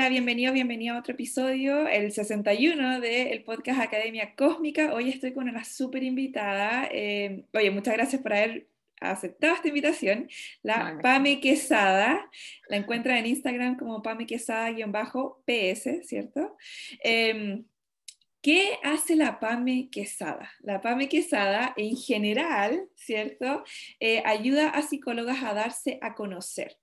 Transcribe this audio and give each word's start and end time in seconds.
Hola, 0.00 0.08
bienvenido, 0.08 0.54
bienvenido 0.54 0.94
a 0.94 1.00
otro 1.00 1.12
episodio, 1.12 1.86
el 1.86 2.10
61 2.10 3.00
del 3.00 3.44
podcast 3.44 3.82
Academia 3.82 4.34
Cósmica. 4.34 4.94
Hoy 4.94 5.10
estoy 5.10 5.34
con 5.34 5.46
una 5.46 5.62
súper 5.62 6.02
invitada. 6.02 6.88
Eh, 6.90 7.44
oye, 7.52 7.70
muchas 7.70 7.92
gracias 7.92 8.22
por 8.22 8.32
haber 8.32 8.66
aceptado 8.98 9.56
esta 9.56 9.68
invitación. 9.68 10.30
La 10.62 10.98
Pame 11.02 11.38
Quesada, 11.38 12.30
la 12.70 12.78
encuentra 12.78 13.18
en 13.18 13.26
Instagram 13.26 13.76
como 13.76 14.00
Pame 14.00 14.24
Quesada-PS, 14.24 16.02
¿cierto? 16.04 16.56
Em, 17.04 17.66
¿Qué 18.40 18.78
hace 18.82 19.16
la 19.16 19.38
PAME 19.38 19.90
Quesada? 19.90 20.50
La 20.60 20.80
PAME 20.80 21.10
Quesada, 21.10 21.74
en 21.76 21.94
general, 21.94 22.88
¿cierto? 22.94 23.64
Eh, 24.00 24.22
ayuda 24.24 24.70
a 24.70 24.80
psicólogas 24.80 25.42
a 25.42 25.52
darse 25.52 25.98
a 26.00 26.14
conocer. 26.14 26.79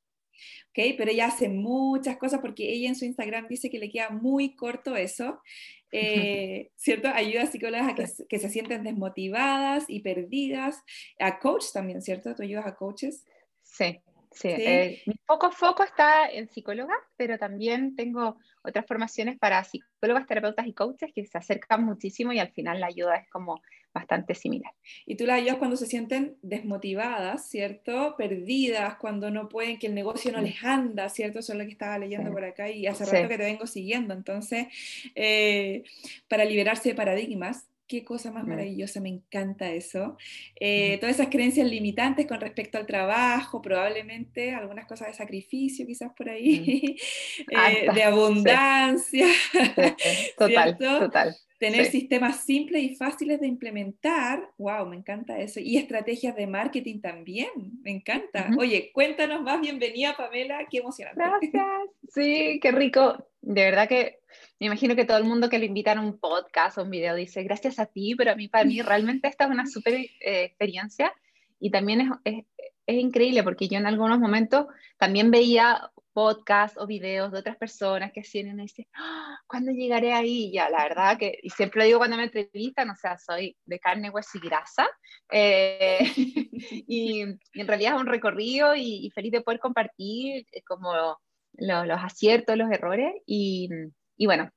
Pero 0.97 1.11
ella 1.11 1.27
hace 1.27 1.49
muchas 1.49 2.17
cosas 2.17 2.39
porque 2.39 2.71
ella 2.71 2.89
en 2.89 2.95
su 2.95 3.05
Instagram 3.05 3.47
dice 3.47 3.69
que 3.69 3.79
le 3.79 3.89
queda 3.89 4.09
muy 4.09 4.55
corto 4.55 4.95
eso, 4.95 5.41
eh, 5.91 6.69
¿cierto? 6.75 7.07
Ayuda 7.07 7.43
a 7.43 7.47
psicólogas 7.47 7.89
a 7.89 7.95
que, 7.95 8.05
que, 8.27 8.39
se 8.39 8.49
sienten 8.49 8.83
desmotivadas 8.83 9.85
y 9.87 10.01
perdidas, 10.01 10.83
a 11.19 11.39
coach 11.39 11.65
también, 11.73 12.01
¿cierto? 12.01 12.35
¿Tú 12.35 12.43
ayudas 12.43 12.67
a 12.67 12.75
coaches? 12.75 13.25
Sí, 13.63 13.99
Sí, 14.31 14.49
eh, 14.49 15.01
mi 15.05 15.15
poco 15.25 15.51
foco 15.51 15.83
está 15.83 16.29
en 16.29 16.47
psicóloga, 16.47 16.93
pero 17.15 17.37
también 17.37 17.95
tengo 17.95 18.37
otras 18.61 18.85
formaciones 18.85 19.37
para 19.39 19.63
psicólogas, 19.63 20.27
terapeutas 20.27 20.67
y 20.67 20.73
coaches 20.73 21.11
que 21.13 21.25
se 21.25 21.37
acercan 21.37 21.83
muchísimo 21.83 22.33
y 22.33 22.39
al 22.39 22.51
final 22.51 22.79
la 22.79 22.87
ayuda 22.87 23.15
es 23.15 23.29
como 23.29 23.61
bastante 23.93 24.35
similar. 24.35 24.71
Y 25.05 25.15
tú 25.15 25.25
las 25.25 25.37
ayudas 25.37 25.57
cuando 25.57 25.75
se 25.75 25.87
sienten 25.87 26.37
desmotivadas, 26.41 27.49
¿cierto? 27.49 28.15
Perdidas, 28.15 28.97
cuando 28.97 29.31
no 29.31 29.49
pueden, 29.49 29.79
que 29.79 29.87
el 29.87 29.95
negocio 29.95 30.31
no 30.31 30.41
les 30.41 30.63
anda, 30.63 31.09
¿cierto? 31.09 31.39
Eso 31.39 31.53
es 31.53 31.59
lo 31.59 31.65
que 31.65 31.71
estaba 31.71 31.97
leyendo 31.97 32.31
por 32.31 32.43
acá 32.43 32.69
y 32.69 32.85
hace 32.85 33.05
rato 33.05 33.27
que 33.27 33.37
te 33.37 33.43
vengo 33.43 33.65
siguiendo. 33.65 34.13
Entonces, 34.13 34.67
eh, 35.15 35.83
para 36.27 36.45
liberarse 36.45 36.89
de 36.89 36.95
paradigmas, 36.95 37.67
qué 37.87 38.03
cosa 38.03 38.31
más 38.31 38.45
maravillosa, 38.45 38.99
me 38.99 39.09
encanta 39.09 39.71
eso. 39.71 40.17
Eh, 40.59 40.97
todas 40.99 41.15
esas 41.15 41.29
creencias 41.29 41.67
limitantes 41.67 42.27
con 42.27 42.41
respecto 42.41 42.77
al 42.77 42.85
trabajo, 42.85 43.61
probablemente 43.61 44.53
algunas 44.53 44.85
cosas 44.85 45.07
de 45.07 45.13
sacrificio 45.13 45.85
quizás 45.85 46.11
por 46.15 46.29
ahí, 46.29 46.97
eh, 47.51 47.87
de 47.93 48.03
abundancia. 48.03 49.27
Total, 50.37 50.77
total. 50.77 51.35
Tener 51.59 51.85
sistemas 51.85 52.43
simples 52.43 52.83
y 52.83 52.95
fáciles 52.95 53.39
de 53.39 53.47
implementar, 53.47 54.47
wow, 54.59 54.85
me 54.85 54.95
encanta 54.95 55.39
eso. 55.39 55.59
Y 55.59 55.77
estrategias 55.77 56.35
de 56.35 56.45
marketing 56.45 57.01
también, 57.01 57.49
me 57.81 57.91
encanta. 57.91 58.51
Oye, 58.59 58.91
cuéntanos 58.93 59.41
más, 59.41 59.59
bienvenida 59.59 60.15
Pamela, 60.15 60.67
qué 60.69 60.77
emocionante. 60.77 61.49
Gracias, 61.51 61.89
sí, 62.09 62.59
qué 62.61 62.71
rico. 62.71 63.26
De 63.47 63.63
verdad 63.63 63.87
que 63.87 64.19
me 64.59 64.67
imagino 64.67 64.93
que 64.93 65.05
todo 65.05 65.17
el 65.17 65.23
mundo 65.23 65.49
que 65.49 65.57
le 65.57 65.67
invitan 65.67 65.99
a 65.99 66.01
un 66.01 66.19
podcast 66.19 66.77
o 66.77 66.83
un 66.83 66.89
video 66.89 67.15
dice, 67.15 67.43
gracias 67.43 67.79
a 67.79 67.85
ti, 67.85 68.13
pero 68.13 68.31
a 68.31 68.35
mí, 68.35 68.49
para 68.49 68.65
mí 68.65 68.81
realmente 68.81 69.29
esta 69.29 69.45
es 69.45 69.51
una 69.51 69.65
súper 69.65 69.93
eh, 69.93 70.43
experiencia 70.43 71.13
y 71.57 71.71
también 71.71 72.01
es, 72.01 72.09
es, 72.25 72.45
es 72.85 72.95
increíble 72.97 73.43
porque 73.43 73.69
yo 73.69 73.77
en 73.77 73.87
algunos 73.87 74.19
momentos 74.19 74.65
también 74.97 75.31
veía 75.31 75.89
podcasts 76.11 76.77
o 76.77 76.87
videos 76.87 77.31
de 77.31 77.39
otras 77.39 77.55
personas 77.55 78.11
que 78.11 78.19
hacían 78.19 78.59
y 78.59 78.63
dicen, 78.63 78.87
¡Ah! 78.95 79.39
¿cuándo 79.47 79.71
llegaré 79.71 80.11
ahí? 80.11 80.51
Ya, 80.51 80.69
la 80.69 80.83
verdad 80.83 81.17
que, 81.17 81.39
y 81.41 81.49
siempre 81.51 81.85
digo 81.85 81.99
cuando 81.99 82.17
me 82.17 82.23
entrevistan, 82.23 82.89
o 82.89 82.95
sea, 82.95 83.17
soy 83.17 83.55
de 83.65 83.79
carne, 83.79 84.09
hueso 84.09 84.37
y 84.37 84.41
grasa, 84.41 84.89
eh, 85.31 85.99
y, 86.87 87.21
en 87.21 87.67
realidad 87.67 87.95
es 87.95 88.01
un 88.01 88.07
recorrido 88.07 88.75
y, 88.75 89.09
feliz 89.15 89.31
de 89.31 89.41
poder 89.41 89.61
compartir 89.61 90.45
eh, 90.51 90.63
como 90.63 91.17
los 91.57 92.03
aciertos, 92.03 92.57
los 92.57 92.71
errores, 92.71 93.13
y, 93.25 93.69
y, 94.15 94.25
bueno, 94.25 94.51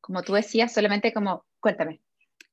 como 0.00 0.22
tú 0.22 0.34
decías, 0.34 0.72
solamente 0.72 1.12
como, 1.12 1.44
cuéntame. 1.60 2.00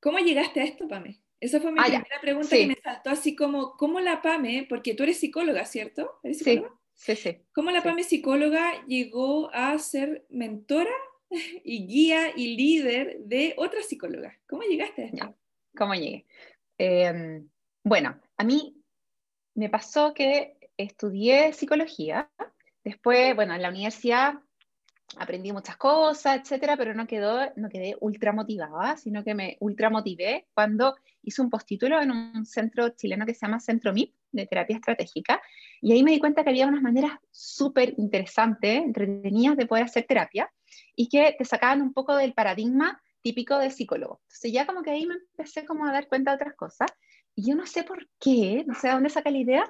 ¿Cómo 0.02 0.20
llegaste 0.20 0.62
a 0.62 0.66
esto, 0.66 0.88
Pame? 0.88 1.22
Esa 1.44 1.60
fue 1.60 1.74
mi 1.74 1.80
ah, 1.82 1.84
primera 1.84 2.22
pregunta 2.22 2.56
que 2.56 2.68
me 2.68 2.78
saltó 2.82 3.10
así 3.10 3.36
como, 3.36 3.76
¿cómo 3.76 4.00
la 4.00 4.22
PAME, 4.22 4.66
porque 4.70 4.94
tú 4.94 5.04
eres 5.04 5.20
psicóloga, 5.20 5.66
¿cierto? 5.66 6.10
¿Eres 6.24 6.38
psicóloga? 6.38 6.74
Sí, 6.94 7.18
sí. 7.18 7.38
¿Cómo 7.54 7.70
la 7.72 7.84
PAME 7.84 8.06
psicóloga 8.06 8.86
llegó 8.88 9.54
a 9.54 9.78
ser 9.78 10.26
mentora 10.30 10.94
y 11.66 11.86
guía 11.86 12.32
y 12.34 12.56
líder 12.56 13.20
de 13.26 13.56
otra 13.58 13.84
psicóloga? 13.84 14.40
¿Cómo 14.48 14.62
llegaste 14.62 15.02
a 15.02 15.06
esto? 15.08 15.36
¿Cómo 15.76 15.96
llegué? 15.96 16.26
Em, 16.78 17.50
bueno, 17.84 18.18
a 18.38 18.44
mí 18.46 18.82
me 19.56 19.70
pasó 19.70 20.14
que 20.14 20.58
estudié 20.78 21.52
psicología, 21.52 22.32
después, 22.84 23.36
bueno, 23.36 23.54
en 23.54 23.62
la 23.62 23.70
universidad 23.70 24.36
aprendí 25.18 25.52
muchas 25.52 25.78
cosas, 25.78 26.40
etcétera, 26.42 26.76
pero 26.78 26.94
no, 26.94 27.06
quedó, 27.06 27.52
no 27.56 27.70
quedé 27.70 27.96
ultra 28.00 28.32
motivada, 28.32 28.98
sino 28.98 29.24
que 29.24 29.36
me 29.36 29.58
ultra 29.60 29.90
motivé 29.90 30.48
cuando 30.54 30.96
hice 31.22 31.42
un 31.42 31.50
postítulo 31.50 32.02
en 32.02 32.12
un 32.12 32.46
centro 32.46 32.90
chileno 32.90 33.26
que 33.26 33.34
se 33.34 33.46
llama 33.46 33.60
Centro 33.60 33.94
MIP 33.94 34.14
de 34.32 34.48
terapia 34.48 34.76
estratégica, 34.76 35.42
y 35.80 35.92
ahí 35.92 36.04
me 36.04 36.12
di 36.12 36.20
cuenta 36.20 36.44
que 36.44 36.50
había 36.50 36.68
unas 36.68 36.82
maneras 36.82 37.12
súper 37.32 37.94
interesantes, 37.98 38.82
entretenidas 38.82 39.56
de 39.56 39.68
poder 39.68 39.86
hacer 39.86 40.06
terapia, 40.06 40.52
y 40.96 41.08
que 41.08 41.36
te 41.38 41.46
sacaban 41.46 41.82
un 41.82 41.94
poco 41.94 42.16
del 42.16 42.34
paradigma 42.34 43.02
típico 43.22 43.58
del 43.60 43.72
psicólogo. 43.72 44.22
Entonces 44.24 44.52
ya 44.52 44.66
como 44.66 44.82
que 44.82 44.92
ahí 44.92 45.06
me 45.06 45.16
empecé 45.16 45.66
como 45.66 45.86
a 45.86 45.92
dar 45.92 46.08
cuenta 46.08 46.32
de 46.32 46.36
otras 46.36 46.56
cosas, 46.56 46.92
y 47.36 47.50
yo 47.50 47.56
no 47.56 47.66
sé 47.66 47.84
por 47.84 48.08
qué, 48.20 48.64
no 48.66 48.74
sé 48.74 48.88
de 48.88 48.94
dónde 48.94 49.10
saca 49.10 49.30
la 49.30 49.38
idea, 49.38 49.64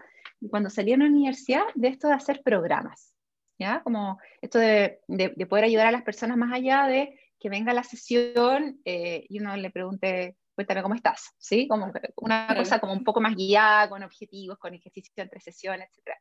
cuando 0.50 0.70
salí 0.70 0.94
en 0.94 1.00
la 1.00 1.06
universidad, 1.06 1.64
de 1.76 1.88
esto 1.90 2.08
de 2.08 2.14
hacer 2.14 2.42
programas. 2.44 3.14
¿ya? 3.60 3.82
Como 3.84 4.20
esto 4.42 4.60
de, 4.60 5.02
de, 5.08 5.46
poder 5.46 5.66
ayudar 5.66 5.88
a 5.88 5.92
las 5.92 6.04
personas 6.04 6.38
más 6.38 6.54
allá 6.54 6.88
de 6.88 7.20
que 7.40 7.50
venga 7.50 7.74
la 7.74 7.84
sesión 7.84 8.80
eh, 8.86 9.26
y 9.28 9.40
uno 9.40 9.56
le 9.58 9.70
pregunte, 9.70 10.38
cuéntame 10.56 10.82
cómo 10.82 10.96
estás, 10.96 11.34
¿sí? 11.38 11.68
Como 11.68 11.92
una 12.18 12.56
cosa 12.56 12.80
como 12.80 12.94
un 12.94 13.04
poco 13.04 13.20
más 13.20 13.36
guiada, 13.36 13.90
con 13.90 14.04
objetivos, 14.04 14.58
con 14.58 14.74
ejercicio 14.74 15.12
entre 15.18 15.40
sesiones, 15.40 15.90
etc. 15.90 16.16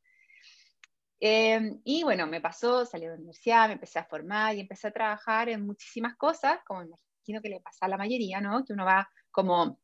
Em, 1.20 1.80
y 1.84 2.02
bueno, 2.02 2.26
me 2.26 2.40
pasó, 2.40 2.84
salí 2.84 3.04
de 3.04 3.10
la 3.10 3.16
universidad, 3.16 3.68
me 3.68 3.74
empecé 3.74 4.00
a 4.00 4.04
formar 4.04 4.56
y 4.56 4.60
empecé 4.60 4.88
a 4.88 4.92
trabajar 4.92 5.48
en 5.48 5.64
muchísimas 5.64 6.16
cosas, 6.16 6.58
como 6.66 6.80
me 6.80 6.86
imagino 6.86 7.40
que 7.40 7.48
le 7.48 7.60
pasa 7.60 7.86
a 7.86 7.88
la 7.88 7.96
mayoría, 7.96 8.40
¿no? 8.40 8.64
Que 8.64 8.72
uno 8.72 8.84
va 8.84 9.08
como 9.30 9.78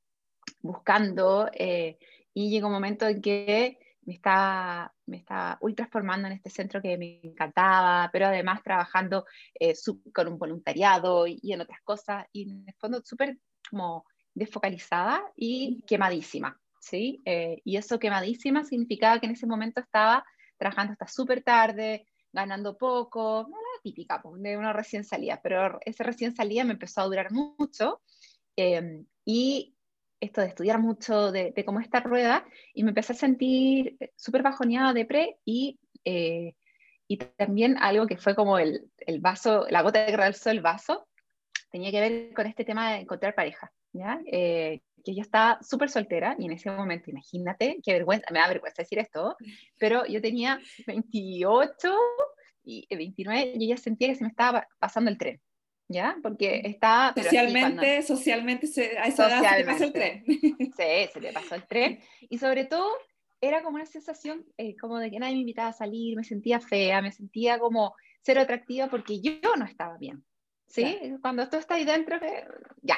buscando 0.60 1.48
eh, 1.52 1.98
y 2.34 2.50
llega 2.50 2.66
un 2.66 2.72
momento 2.72 3.06
en 3.06 3.22
que 3.22 3.78
me 4.08 4.14
está, 4.14 4.90
me 5.04 5.22
ultra 5.60 5.86
formando 5.86 6.28
en 6.28 6.32
este 6.32 6.48
centro 6.48 6.80
que 6.80 6.96
me 6.96 7.20
encantaba, 7.22 8.08
pero 8.10 8.28
además 8.28 8.62
trabajando 8.62 9.26
eh, 9.60 9.74
con 10.14 10.28
un 10.28 10.38
voluntariado 10.38 11.26
y, 11.26 11.52
en 11.52 11.60
otras 11.60 11.82
cosas, 11.82 12.24
y 12.32 12.50
en 12.50 12.64
el 12.66 12.74
fondo 12.78 13.02
súper 13.04 13.36
como 13.68 14.06
desfocalizada 14.32 15.22
y 15.36 15.82
quemadísima, 15.86 16.58
¿sí? 16.80 17.20
Eh, 17.26 17.60
y 17.64 17.76
eso 17.76 17.98
quemadísima 17.98 18.64
significaba 18.64 19.20
que 19.20 19.26
en 19.26 19.32
ese 19.32 19.46
momento 19.46 19.82
estaba 19.82 20.24
trabajando 20.56 20.94
hasta 20.94 21.06
súper 21.06 21.42
tarde, 21.42 22.06
ganando 22.32 22.78
poco, 22.78 23.46
no 23.46 23.56
la 23.58 23.82
típica, 23.82 24.22
pues, 24.22 24.40
de 24.40 24.56
una 24.56 24.72
recién 24.72 25.04
salida, 25.04 25.38
pero 25.42 25.78
ese 25.84 26.02
recién 26.02 26.34
salida 26.34 26.64
me 26.64 26.72
empezó 26.72 27.02
a 27.02 27.06
durar 27.06 27.30
mucho, 27.30 28.00
eh, 28.56 29.04
y 29.26 29.76
esto 30.20 30.40
de 30.40 30.48
estudiar 30.48 30.78
mucho 30.78 31.32
de, 31.32 31.52
cómo 31.64 31.80
esta 31.80 32.00
rueda 32.00 32.46
y 32.74 32.82
me 32.82 32.90
empecé 32.90 33.12
a 33.12 33.16
sentir 33.16 33.96
eh, 34.00 34.12
súper 34.16 34.42
bajoneada 34.42 34.92
de 34.92 35.04
pre 35.04 35.38
y, 35.44 35.78
eh, 36.04 36.54
y 37.06 37.16
también 37.16 37.76
algo 37.78 38.06
que 38.06 38.16
fue 38.16 38.34
como 38.34 38.58
el, 38.58 38.90
el 38.98 39.20
vaso, 39.20 39.66
la 39.70 39.82
gota 39.82 40.04
de 40.04 40.16
realzó 40.16 40.50
el 40.50 40.60
vaso, 40.60 41.08
tenía 41.70 41.90
que 41.90 42.00
ver 42.00 42.34
con 42.34 42.46
este 42.46 42.64
tema 42.64 42.92
de 42.92 43.00
encontrar 43.00 43.34
pareja, 43.34 43.72
¿ya? 43.92 44.20
Eh, 44.26 44.80
que 45.04 45.14
yo 45.14 45.22
estaba 45.22 45.58
súper 45.62 45.88
soltera 45.88 46.36
y 46.38 46.46
en 46.46 46.52
ese 46.52 46.70
momento, 46.70 47.10
imagínate, 47.10 47.78
qué 47.82 47.92
vergüenza, 47.92 48.26
me 48.30 48.40
da 48.40 48.48
vergüenza 48.48 48.82
decir 48.82 48.98
esto, 48.98 49.36
pero 49.78 50.04
yo 50.06 50.20
tenía 50.20 50.60
28 50.86 51.94
y 52.64 52.86
29 52.94 53.54
y 53.54 53.68
ya 53.68 53.76
sentía 53.76 54.08
que 54.08 54.16
se 54.16 54.24
me 54.24 54.30
estaba 54.30 54.66
pasando 54.78 55.10
el 55.10 55.18
tren. 55.18 55.40
¿Ya? 55.88 56.16
Porque 56.22 56.62
está... 56.64 57.12
Socialmente, 57.16 58.02
socialmente 58.02 58.66
se, 58.66 58.98
a 58.98 59.06
esa 59.06 59.28
edad 59.28 59.50
se 59.50 59.56
te 59.56 59.64
pasó 59.64 59.84
el 59.84 59.92
tren. 59.92 60.24
Sí, 60.26 61.10
se 61.12 61.20
te 61.20 61.32
pasó 61.32 61.54
el 61.54 61.66
tren. 61.66 62.00
Y 62.28 62.38
sobre 62.38 62.64
todo 62.64 62.88
era 63.40 63.62
como 63.62 63.76
una 63.76 63.86
sensación 63.86 64.44
eh, 64.56 64.76
como 64.76 64.98
de 64.98 65.10
que 65.10 65.18
nadie 65.18 65.34
me 65.34 65.40
invitaba 65.40 65.68
a 65.68 65.72
salir, 65.72 66.16
me 66.16 66.24
sentía 66.24 66.60
fea, 66.60 67.00
me 67.02 67.12
sentía 67.12 67.58
como 67.58 67.94
cero 68.22 68.40
atractiva 68.40 68.88
porque 68.88 69.20
yo 69.20 69.56
no 69.56 69.64
estaba 69.64 69.96
bien, 69.96 70.24
¿sí? 70.66 70.98
Cuando 71.22 71.48
tú 71.48 71.56
estás 71.56 71.78
ahí 71.78 71.84
dentro, 71.84 72.18
ya. 72.82 72.96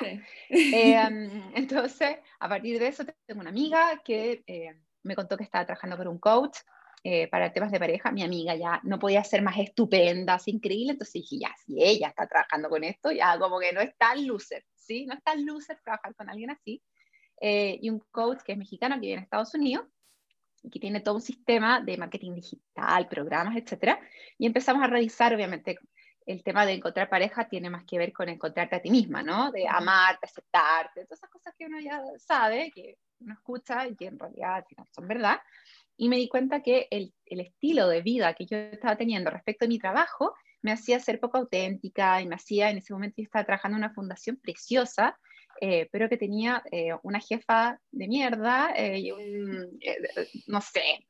Em, 0.48 1.42
entonces, 1.54 2.18
a 2.38 2.48
partir 2.48 2.78
de 2.78 2.88
eso, 2.88 3.04
tengo 3.26 3.40
una 3.40 3.50
amiga 3.50 4.00
que 4.04 4.42
eh, 4.46 4.74
me 5.02 5.14
contó 5.14 5.36
que 5.36 5.44
estaba 5.44 5.66
trabajando 5.66 5.96
con 5.96 6.08
un 6.08 6.18
coach 6.18 6.58
eh, 7.02 7.28
para 7.28 7.52
temas 7.52 7.72
de 7.72 7.78
pareja. 7.78 8.10
Mi 8.12 8.22
amiga 8.22 8.54
ya 8.54 8.80
no 8.84 8.98
podía 8.98 9.24
ser 9.24 9.42
más 9.42 9.58
estupenda, 9.58 10.34
así 10.34 10.50
increíble, 10.50 10.92
entonces 10.92 11.14
dije, 11.14 11.38
ya, 11.38 11.54
si 11.64 11.82
ella 11.82 12.08
está 12.08 12.26
trabajando 12.26 12.68
con 12.68 12.84
esto, 12.84 13.10
ya 13.10 13.38
como 13.38 13.58
que 13.58 13.72
no 13.72 13.80
es 13.80 13.96
tan 13.96 14.26
loser, 14.26 14.64
¿sí? 14.74 15.06
No 15.06 15.14
es 15.14 15.22
tan 15.22 15.44
loser 15.46 15.78
trabajar 15.82 16.14
con 16.14 16.28
alguien 16.28 16.50
así. 16.50 16.82
Eh, 17.40 17.78
y 17.80 17.88
un 17.88 18.00
coach 18.10 18.42
que 18.42 18.52
es 18.52 18.58
mexicano, 18.58 18.96
que 18.96 19.00
vive 19.02 19.14
en 19.14 19.20
Estados 19.20 19.54
Unidos, 19.54 19.86
que 20.70 20.78
tiene 20.78 21.00
todo 21.00 21.14
un 21.14 21.22
sistema 21.22 21.80
de 21.80 21.96
marketing 21.96 22.34
digital, 22.34 23.08
programas, 23.08 23.56
etcétera. 23.56 23.98
Y 24.36 24.46
empezamos 24.46 24.82
a 24.82 24.86
revisar, 24.88 25.34
obviamente, 25.34 25.78
el 26.26 26.42
tema 26.42 26.66
de 26.66 26.74
encontrar 26.74 27.08
pareja 27.08 27.48
tiene 27.48 27.70
más 27.70 27.84
que 27.84 27.98
ver 27.98 28.12
con 28.12 28.28
encontrarte 28.28 28.76
a 28.76 28.82
ti 28.82 28.90
misma, 28.90 29.22
¿no? 29.22 29.50
De 29.50 29.66
amarte, 29.66 30.26
aceptarte, 30.26 31.04
todas 31.04 31.18
esas 31.18 31.30
cosas 31.30 31.54
que 31.56 31.66
uno 31.66 31.80
ya 31.80 32.02
sabe, 32.18 32.70
que 32.74 32.98
uno 33.20 33.34
escucha 33.34 33.86
y 33.88 33.96
que 33.96 34.06
en 34.06 34.18
realidad 34.18 34.64
son 34.92 35.08
verdad. 35.08 35.40
Y 36.00 36.08
me 36.08 36.16
di 36.16 36.30
cuenta 36.30 36.62
que 36.62 36.88
el, 36.90 37.12
el 37.26 37.40
estilo 37.40 37.86
de 37.86 38.00
vida 38.00 38.32
que 38.32 38.46
yo 38.46 38.56
estaba 38.56 38.96
teniendo 38.96 39.30
respecto 39.30 39.66
a 39.66 39.68
mi 39.68 39.78
trabajo 39.78 40.34
me 40.62 40.72
hacía 40.72 40.98
ser 40.98 41.20
poco 41.20 41.36
auténtica 41.36 42.22
y 42.22 42.26
me 42.26 42.36
hacía, 42.36 42.70
en 42.70 42.78
ese 42.78 42.94
momento 42.94 43.16
yo 43.18 43.24
estaba 43.24 43.44
trabajando 43.44 43.76
en 43.76 43.84
una 43.84 43.92
fundación 43.92 44.36
preciosa, 44.36 45.18
eh, 45.60 45.90
pero 45.92 46.08
que 46.08 46.16
tenía 46.16 46.62
eh, 46.72 46.92
una 47.02 47.20
jefa 47.20 47.78
de 47.90 48.08
mierda 48.08 48.72
eh, 48.74 48.98
y 48.98 49.12
un, 49.12 49.78
no 50.46 50.62
sé, 50.62 51.04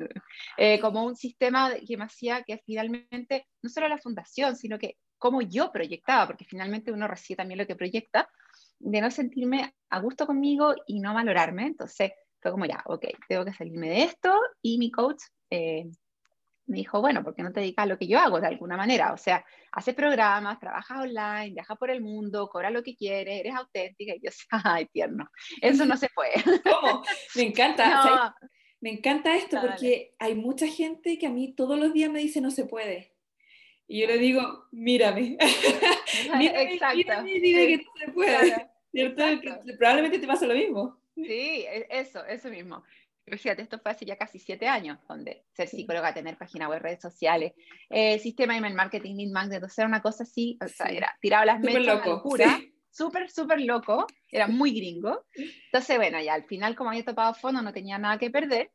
como 0.81 1.05
un 1.05 1.15
sistema 1.15 1.73
que 1.87 1.97
me 1.97 2.07
hacía 2.07 2.43
que 2.43 2.61
finalmente, 2.67 3.47
no 3.63 3.71
solo 3.71 3.87
la 3.87 3.99
fundación, 3.99 4.57
sino 4.57 4.77
que 4.77 4.97
como 5.19 5.41
yo 5.41 5.71
proyectaba, 5.71 6.27
porque 6.27 6.47
finalmente 6.47 6.91
uno 6.91 7.07
recibe 7.07 7.37
también 7.37 7.59
lo 7.59 7.67
que 7.69 7.77
proyecta, 7.77 8.29
de 8.81 9.01
no 9.01 9.13
sentirme 9.13 9.73
a 9.89 10.01
gusto 10.01 10.27
conmigo 10.27 10.75
y 10.89 10.99
no 10.99 11.15
valorarme. 11.15 11.69
Entonces 11.69 12.11
fue 12.41 12.51
como 12.51 12.67
ya, 12.67 12.83
ok, 12.87 13.07
tengo 13.29 13.45
que 13.45 13.53
salirme 13.53 13.89
de 13.89 14.03
esto 14.05 14.35
y 14.63 14.79
mi 14.79 14.91
coach 14.91 15.23
me 16.71 16.79
dijo, 16.79 17.01
bueno, 17.01 17.25
¿por 17.25 17.35
qué 17.35 17.43
no 17.43 17.53
te 17.53 17.61
dedicas 17.61 17.83
a 17.83 17.87
lo 17.87 17.99
que 17.99 18.07
yo 18.07 18.19
hago 18.19 18.41
de 18.41 18.47
alguna 18.47 18.77
manera? 18.77 19.13
O 19.13 19.17
sea, 19.17 19.45
haces 19.73 19.93
programas, 19.93 20.61
trabajas 20.61 20.99
online, 21.01 21.51
viajas 21.51 21.77
por 21.77 21.91
el 21.91 22.01
mundo, 22.01 22.49
cobras 22.49 22.73
lo 22.73 22.83
que 22.83 22.95
quieres, 22.95 23.41
eres 23.41 23.55
auténtica. 23.57 24.15
Y 24.15 24.21
yo, 24.23 24.31
ay, 24.65 24.87
tierno, 24.87 25.29
eso 25.61 25.85
no 25.85 25.97
se 25.97 26.09
puede. 26.15 26.35
¿Cómo? 26.63 27.03
Me 27.35 27.43
encanta. 27.43 28.37
me 28.81 28.93
encanta 28.93 29.35
esto 29.35 29.59
porque 29.61 30.15
hay 30.19 30.35
mucha 30.37 30.67
gente 30.69 31.19
que 31.19 31.27
a 31.27 31.31
mí 31.31 31.55
todos 31.55 31.79
los 31.79 31.93
días 31.93 32.11
me 32.11 32.21
dice 32.21 32.41
no 32.41 32.53
se 32.53 32.65
puede. 32.65 33.15
Y 33.89 34.03
yo 34.03 34.07
le 34.07 34.19
digo, 34.19 34.69
mírame. 34.71 35.37
mírame, 36.39 36.73
Exacto. 36.75 36.97
mírame 36.97 37.31
y 37.33 37.41
dime 37.41 37.67
que 37.67 37.77
no 37.79 37.93
se 37.99 38.13
puede. 38.13 38.71
¿Cierto? 38.93 39.25
probablemente 39.77 40.21
te 40.21 40.27
pasa 40.27 40.47
lo 40.47 40.55
mismo. 40.55 41.00
Sí, 41.25 41.65
e, 41.69 41.87
eso, 41.91 42.25
eso 42.27 42.49
mismo. 42.49 42.83
Fíjate, 43.27 43.63
esto 43.63 43.79
fue 43.79 43.93
hace 43.93 44.05
ya 44.05 44.17
casi 44.17 44.39
siete 44.39 44.67
años, 44.67 44.99
donde 45.09 45.45
ser 45.53 45.69
psicóloga, 45.69 46.13
tener 46.13 46.37
página 46.37 46.69
web, 46.69 46.83
redes 46.83 47.01
sociales, 47.01 47.53
eh, 47.89 48.19
sistema 48.19 48.57
email 48.57 48.75
marketing, 48.75 49.15
lead 49.17 49.31
magnet, 49.31 49.57
entonces 49.57 49.79
era 49.79 49.89
una 49.89 50.03
cosa 50.03 50.25
así, 50.25 50.59
o 50.65 50.69
sea, 50.69 50.87
era 50.87 51.17
tirado 51.21 51.45
las 51.45 51.61
mechas, 51.61 51.87
loco, 51.87 52.11
locura, 52.11 52.61
súper, 52.91 53.31
súper 53.31 53.61
loco, 53.61 54.07
era 54.31 54.49
muy 54.49 54.73
gringo. 54.73 55.27
Entonces, 55.37 55.97
bueno, 55.97 56.21
ya 56.21 56.35
al 56.35 56.45
final, 56.45 56.75
como 56.75 56.91
había 56.91 57.05
topado 57.05 57.35
fondo, 57.35 57.63
no 57.63 57.73
tenía 57.73 57.99
nada 57.99 58.19
que 58.19 58.31
perder, 58.31 58.73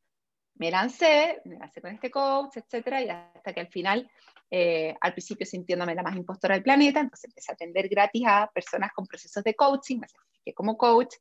me 0.56 0.72
lancé, 0.72 1.42
me 1.46 1.58
lancé 1.58 1.82
con 1.82 1.92
este 1.92 2.10
coach, 2.10 2.58
etcétera, 2.58 3.02
y 3.02 3.10
hasta 3.10 3.54
que 3.54 3.60
al 3.60 3.68
final, 3.68 4.10
eh, 4.50 4.96
al 5.02 5.12
principio 5.12 5.46
sintiéndome 5.46 5.96
la 5.96 6.04
más 6.04 6.16
impostora 6.16 6.56
del 6.56 6.64
planeta, 6.64 7.02
entonces 7.02 7.26
empecé 7.26 7.52
a 7.52 7.56
atender 7.56 7.90
gratis 7.90 8.24
a 8.26 8.50
personas 8.54 8.92
con 8.94 9.06
procesos 9.06 9.44
de 9.44 9.54
coaching, 9.54 10.00
me 10.00 10.08
certifiqué 10.08 10.54
como 10.54 10.78
coach, 10.78 11.16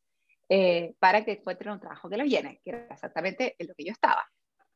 eh, 0.49 0.94
para 0.99 1.25
que 1.25 1.32
encuentren 1.32 1.73
un 1.73 1.81
trabajo 1.81 2.08
que 2.08 2.17
los 2.17 2.29
llene, 2.29 2.61
que 2.64 2.70
era 2.70 2.87
exactamente 2.91 3.56
en 3.58 3.69
lo 3.69 3.75
que 3.75 3.85
yo 3.85 3.93
estaba. 3.93 4.25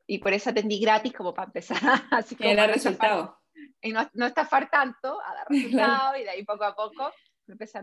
Y 0.06 0.19
por 0.19 0.32
eso 0.32 0.50
atendí 0.50 0.81
gratis 0.81 1.12
como 1.12 1.35
para 1.35 1.47
empezar 1.47 1.79
así 2.11 2.35
que 2.37 2.55
dar 2.55 2.70
resultado. 2.70 3.38
Y 3.81 3.93
no, 3.93 4.09
no 4.15 4.26
estafar 4.26 4.70
tanto, 4.70 5.20
a 5.20 5.35
dar 5.35 5.47
resultados, 5.49 6.19
y 6.19 6.23
de 6.25 6.31
ahí 6.31 6.44
poco 6.44 6.65
a 6.65 6.75
poco 6.75 7.12
me 7.49 7.55
empecé 7.55 7.79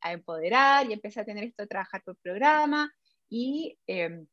a 0.00 0.12
empoderar 0.12 0.88
y 0.88 0.92
empecé 0.92 1.20
a 1.20 1.24
tener 1.24 1.44
esto 1.44 1.62
de 1.62 1.68
trabajar 1.68 2.02
por 2.02 2.16
programa 2.16 2.90
y 3.28 3.78
eh, 3.86 4.24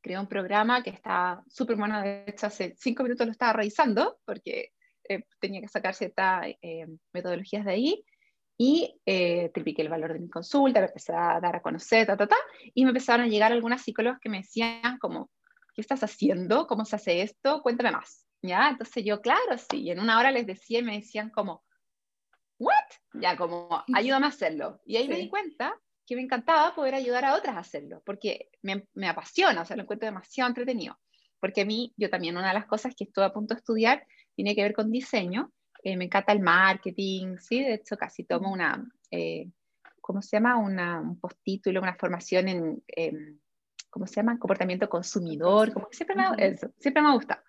creé 0.00 0.18
un 0.18 0.26
programa 0.26 0.82
que 0.82 0.90
está 0.90 1.42
súper 1.48 1.76
bueno, 1.76 2.00
de 2.02 2.24
hecho 2.26 2.46
hace 2.46 2.74
cinco 2.76 3.02
minutos 3.02 3.26
lo 3.26 3.32
estaba 3.32 3.52
revisando 3.52 4.18
porque 4.24 4.72
eh, 5.08 5.24
tenía 5.40 5.60
que 5.60 5.68
sacar 5.68 5.94
ciertas 5.94 6.46
eh, 6.60 6.86
metodologías 7.12 7.64
de 7.64 7.72
ahí 7.72 8.04
y 8.62 9.00
eh, 9.06 9.50
tripliqué 9.54 9.80
el 9.80 9.88
valor 9.88 10.12
de 10.12 10.18
mi 10.18 10.28
consulta, 10.28 10.80
me 10.80 10.86
empecé 10.88 11.14
a 11.14 11.40
dar 11.40 11.56
a 11.56 11.62
conocer, 11.62 12.06
ta, 12.06 12.14
ta, 12.14 12.26
ta, 12.26 12.36
y 12.74 12.84
me 12.84 12.90
empezaron 12.90 13.24
a 13.24 13.28
llegar 13.30 13.52
algunas 13.52 13.80
psicólogas 13.80 14.20
que 14.20 14.28
me 14.28 14.42
decían 14.42 14.98
como, 14.98 15.30
¿qué 15.74 15.80
estás 15.80 16.04
haciendo? 16.04 16.66
¿Cómo 16.66 16.84
se 16.84 16.96
hace 16.96 17.22
esto? 17.22 17.62
Cuéntame 17.62 17.90
más, 17.90 18.26
¿ya? 18.42 18.68
Entonces 18.68 19.02
yo, 19.02 19.22
claro, 19.22 19.56
sí, 19.56 19.80
y 19.80 19.90
en 19.90 19.98
una 19.98 20.18
hora 20.18 20.30
les 20.30 20.46
decía 20.46 20.80
y 20.80 20.82
me 20.82 20.96
decían 20.96 21.30
como, 21.30 21.64
¿what? 22.58 22.74
Ya, 23.14 23.34
como, 23.34 23.82
ayúdame 23.94 24.26
a 24.26 24.28
hacerlo. 24.28 24.78
Y 24.84 24.98
ahí 24.98 25.08
me 25.08 25.16
di 25.16 25.30
cuenta 25.30 25.74
que 26.04 26.14
me 26.14 26.20
encantaba 26.20 26.74
poder 26.74 26.94
ayudar 26.94 27.24
a 27.24 27.36
otras 27.36 27.56
a 27.56 27.60
hacerlo, 27.60 28.02
porque 28.04 28.50
me, 28.60 28.86
me 28.92 29.08
apasiona, 29.08 29.62
o 29.62 29.64
sea, 29.64 29.76
lo 29.76 29.84
encuentro 29.84 30.04
demasiado 30.04 30.48
entretenido. 30.48 31.00
Porque 31.40 31.62
a 31.62 31.64
mí, 31.64 31.94
yo 31.96 32.10
también, 32.10 32.36
una 32.36 32.48
de 32.48 32.54
las 32.54 32.66
cosas 32.66 32.94
que 32.94 33.04
estuve 33.04 33.24
a 33.24 33.32
punto 33.32 33.54
de 33.54 33.60
estudiar 33.60 34.06
tiene 34.34 34.54
que 34.54 34.62
ver 34.62 34.74
con 34.74 34.92
diseño, 34.92 35.50
eh, 35.82 35.96
me 35.96 36.04
encanta 36.04 36.32
el 36.32 36.40
marketing, 36.40 37.36
¿sí? 37.38 37.62
De 37.62 37.74
hecho, 37.74 37.96
casi 37.96 38.24
tomo 38.24 38.52
una, 38.52 38.86
eh, 39.10 39.50
¿cómo 40.00 40.22
se 40.22 40.36
llama? 40.36 40.56
Una, 40.56 41.00
un 41.00 41.18
postítulo, 41.18 41.80
una 41.80 41.94
formación 41.94 42.48
en, 42.48 43.40
¿cómo 43.88 44.06
se 44.06 44.16
llama? 44.16 44.38
Comportamiento 44.38 44.88
consumidor, 44.88 45.72
como 45.72 45.88
que 45.88 45.96
siempre 45.96 46.16
me, 46.16 46.24
eso, 46.38 46.70
siempre 46.78 47.02
me 47.02 47.08
ha 47.08 47.14
gustado. 47.14 47.42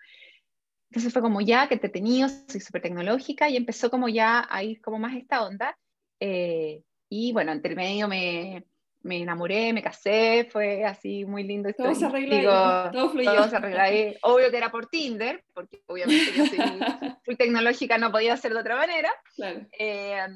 Entonces 0.89 1.13
fue 1.13 1.21
como 1.21 1.39
ya 1.41 1.67
que 1.67 1.75
entretenido, 1.75 2.27
soy 2.27 2.59
súper 2.59 2.81
tecnológica 2.81 3.49
y 3.49 3.55
empezó 3.55 3.89
como 3.89 4.09
ya 4.09 4.45
a 4.49 4.63
ir 4.63 4.81
como 4.81 4.99
más 4.99 5.15
esta 5.15 5.45
onda. 5.45 5.77
Eh, 6.19 6.83
y 7.09 7.33
bueno, 7.33 7.51
entre 7.51 7.75
medio 7.75 8.07
me, 8.07 8.65
me 9.03 9.21
enamoré, 9.21 9.73
me 9.73 9.81
casé, 9.81 10.47
fue 10.51 10.85
así 10.85 11.25
muy 11.25 11.43
lindo. 11.43 11.71
Todo 11.73 11.95
se 11.95 12.05
arregló 12.05 12.51
ahí, 12.51 12.91
todo 12.91 13.09
fluyó. 13.09 13.35
Todo 13.35 13.49
se 13.49 13.55
arregló 13.55 13.81
ahí. 13.81 14.15
Obvio 14.21 14.51
que 14.51 14.57
era 14.57 14.71
por 14.71 14.87
Tinder, 14.87 15.43
porque 15.53 15.81
obviamente 15.87 16.31
yo 16.35 16.45
soy 16.45 16.57
muy 17.25 17.35
tecnológica, 17.35 17.97
no 17.97 18.11
podía 18.11 18.37
ser 18.37 18.53
de 18.53 18.59
otra 18.59 18.75
manera. 18.75 19.11
Claro. 19.35 19.65
Eh, 19.77 20.27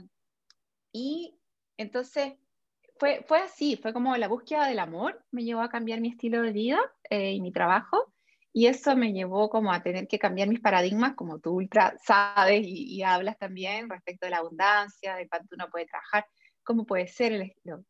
y 0.91 1.37
entonces 1.77 2.33
fue, 2.97 3.23
fue 3.27 3.39
así, 3.39 3.77
fue 3.77 3.93
como 3.93 4.15
la 4.17 4.27
búsqueda 4.27 4.67
del 4.67 4.79
amor, 4.79 5.23
me 5.31 5.43
llevó 5.43 5.61
a 5.61 5.69
cambiar 5.69 5.99
mi 5.99 6.09
estilo 6.09 6.41
de 6.41 6.51
vida 6.51 6.79
eh, 7.09 7.33
y 7.33 7.41
mi 7.41 7.51
trabajo. 7.51 8.13
Y 8.57 8.67
eso 8.67 8.95
me 8.95 9.11
llevó 9.11 9.49
como 9.49 9.73
a 9.73 9.83
tener 9.83 10.07
que 10.07 10.17
cambiar 10.17 10.47
mis 10.47 10.61
paradigmas, 10.61 11.13
como 11.15 11.39
tú 11.39 11.51
ultra 11.51 11.97
sabes 12.01 12.61
y, 12.65 13.03
hablas 13.03 13.37
también 13.37 13.89
respecto 13.89 14.25
de 14.25 14.29
la 14.29 14.37
abundancia, 14.37 15.15
de 15.15 15.27
cuánto 15.27 15.55
uno 15.55 15.69
puede 15.69 15.87
trabajar, 15.87 16.25
cómo 16.63 16.85
puede 16.85 17.09
ser 17.09 17.33
el, 17.33 17.53
como 17.63 17.83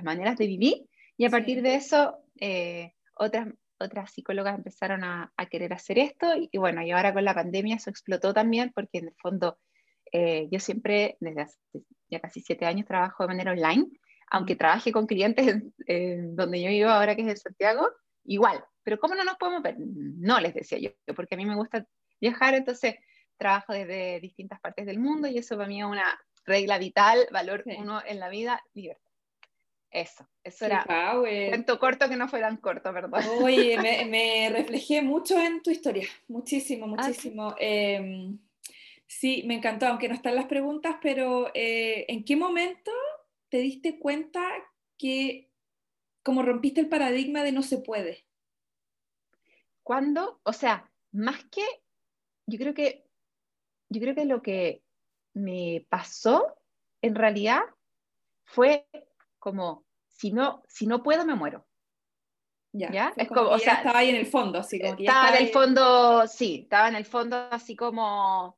las 0.00 0.04
maneras 0.04 0.38
de 0.38 0.46
vivir, 0.46 0.86
y 1.16 1.26
a 1.26 1.30
partir 1.30 1.62
de 1.62 1.74
eso 1.74 2.16
eh, 2.40 2.94
otras, 3.14 3.48
otras 3.78 4.10
psicólogas 4.10 4.56
empezaron 4.56 5.04
a, 5.04 5.32
querer 5.50 5.72
hacer 5.72 5.98
esto, 5.98 6.26
y, 6.50 6.56
bueno, 6.58 6.82
y 6.82 6.90
ahora 6.90 7.12
con 7.12 7.24
la 7.24 7.34
pandemia 7.34 7.76
eso 7.76 7.90
explotó 7.90 8.32
también, 8.32 8.72
porque 8.74 8.98
en 8.98 9.08
el 9.08 9.14
fondo 9.20 9.58
eh, 10.12 10.48
yo 10.50 10.58
siempre, 10.58 11.16
desde 11.20 11.42
hace 11.42 11.58
ya 12.08 12.20
casi 12.20 12.40
siete 12.40 12.66
años, 12.66 12.86
trabajo 12.86 13.22
de 13.22 13.28
manera 13.28 13.52
online, 13.52 13.86
aunque 14.30 14.56
trabaje 14.56 14.92
con 14.92 15.06
clientes 15.06 15.62
en, 15.86 16.36
donde 16.36 16.62
yo 16.62 16.70
vivo 16.70 16.88
ahora, 16.88 17.14
que 17.14 17.22
es 17.22 17.28
en 17.28 17.36
Santiago, 17.36 17.88
igual, 18.24 18.64
pero 18.82 18.98
¿cómo 18.98 19.14
no 19.14 19.24
nos 19.24 19.36
podemos 19.36 19.62
ver? 19.62 19.76
No, 19.78 20.40
les 20.40 20.54
decía 20.54 20.78
yo, 20.78 21.14
porque 21.14 21.34
a 21.34 21.38
mí 21.38 21.44
me 21.44 21.56
gusta 21.56 21.86
viajar, 22.20 22.54
entonces 22.54 22.94
trabajo 23.36 23.72
desde 23.72 24.20
distintas 24.20 24.60
partes 24.60 24.86
del 24.86 24.98
mundo 24.98 25.26
y 25.28 25.38
eso 25.38 25.56
para 25.56 25.68
mí 25.68 25.80
es 25.80 25.86
una 25.86 26.20
regla 26.44 26.78
vital, 26.78 27.26
valor 27.32 27.64
uno 27.78 28.02
en 28.04 28.18
la 28.18 28.28
vida, 28.28 28.62
libertad. 28.74 28.99
Eso, 29.90 30.24
eso 30.44 30.66
era 30.66 30.84
cuento 30.84 31.80
corto 31.80 32.08
que 32.08 32.16
no 32.16 32.28
fue 32.28 32.40
tan 32.40 32.58
corto, 32.58 32.92
¿verdad? 32.92 33.24
Oye, 33.42 33.76
me, 34.08 34.48
reflejé 34.50 35.02
mucho 35.02 35.36
en 35.36 35.62
tu 35.62 35.70
historia, 35.70 36.06
muchísimo, 36.28 36.84
ah, 36.84 36.88
muchísimo. 36.88 37.56
Em, 37.58 38.38
sí. 39.08 39.42
me 39.46 39.54
encantó, 39.54 39.88
aunque 39.88 40.08
no 40.08 40.14
están 40.14 40.36
las 40.36 40.46
preguntas, 40.46 40.96
pero 41.02 41.50
eh, 41.54 42.04
¿en 42.08 42.24
qué 42.24 42.36
momento 42.36 42.92
te 43.48 43.58
diste 43.58 43.98
cuenta 43.98 44.40
que 44.96 45.50
como 46.22 46.42
rompiste 46.42 46.80
el 46.80 46.88
paradigma 46.88 47.42
de 47.42 47.50
no 47.50 47.62
se 47.62 47.78
puede? 47.78 48.24
Cuando, 49.82 50.40
o 50.44 50.52
sea, 50.52 50.88
más 51.10 51.44
que, 51.46 51.64
yo 52.46 52.60
creo 52.60 52.74
que, 52.74 53.08
yo 53.88 54.00
creo 54.00 54.14
que 54.14 54.24
lo 54.24 54.40
que 54.40 54.84
me 55.34 55.84
pasó 55.88 56.56
en 57.02 57.16
realidad 57.16 57.62
fue 58.44 58.86
como, 59.40 59.84
si 60.08 60.30
no, 60.32 60.62
si 60.68 60.86
no 60.86 61.02
puedo, 61.02 61.24
me 61.26 61.34
muero. 61.34 61.66
Ya, 62.72 63.12
Es 63.16 63.26
como, 63.26 63.48
o 63.48 63.58
sea, 63.58 63.74
estaba 63.74 63.98
ahí 63.98 64.10
en 64.10 64.16
el 64.16 64.26
fondo, 64.26 64.60
así 64.60 64.80
como 64.80 64.94
Estaba, 64.96 65.30
en 65.36 65.44
el 65.44 65.48
fondo, 65.52 66.26
sí, 66.28 66.60
estaba 66.62 66.88
en 66.88 66.94
el 66.94 67.04
fondo 67.04 67.36
así 67.50 67.74
como, 67.74 68.56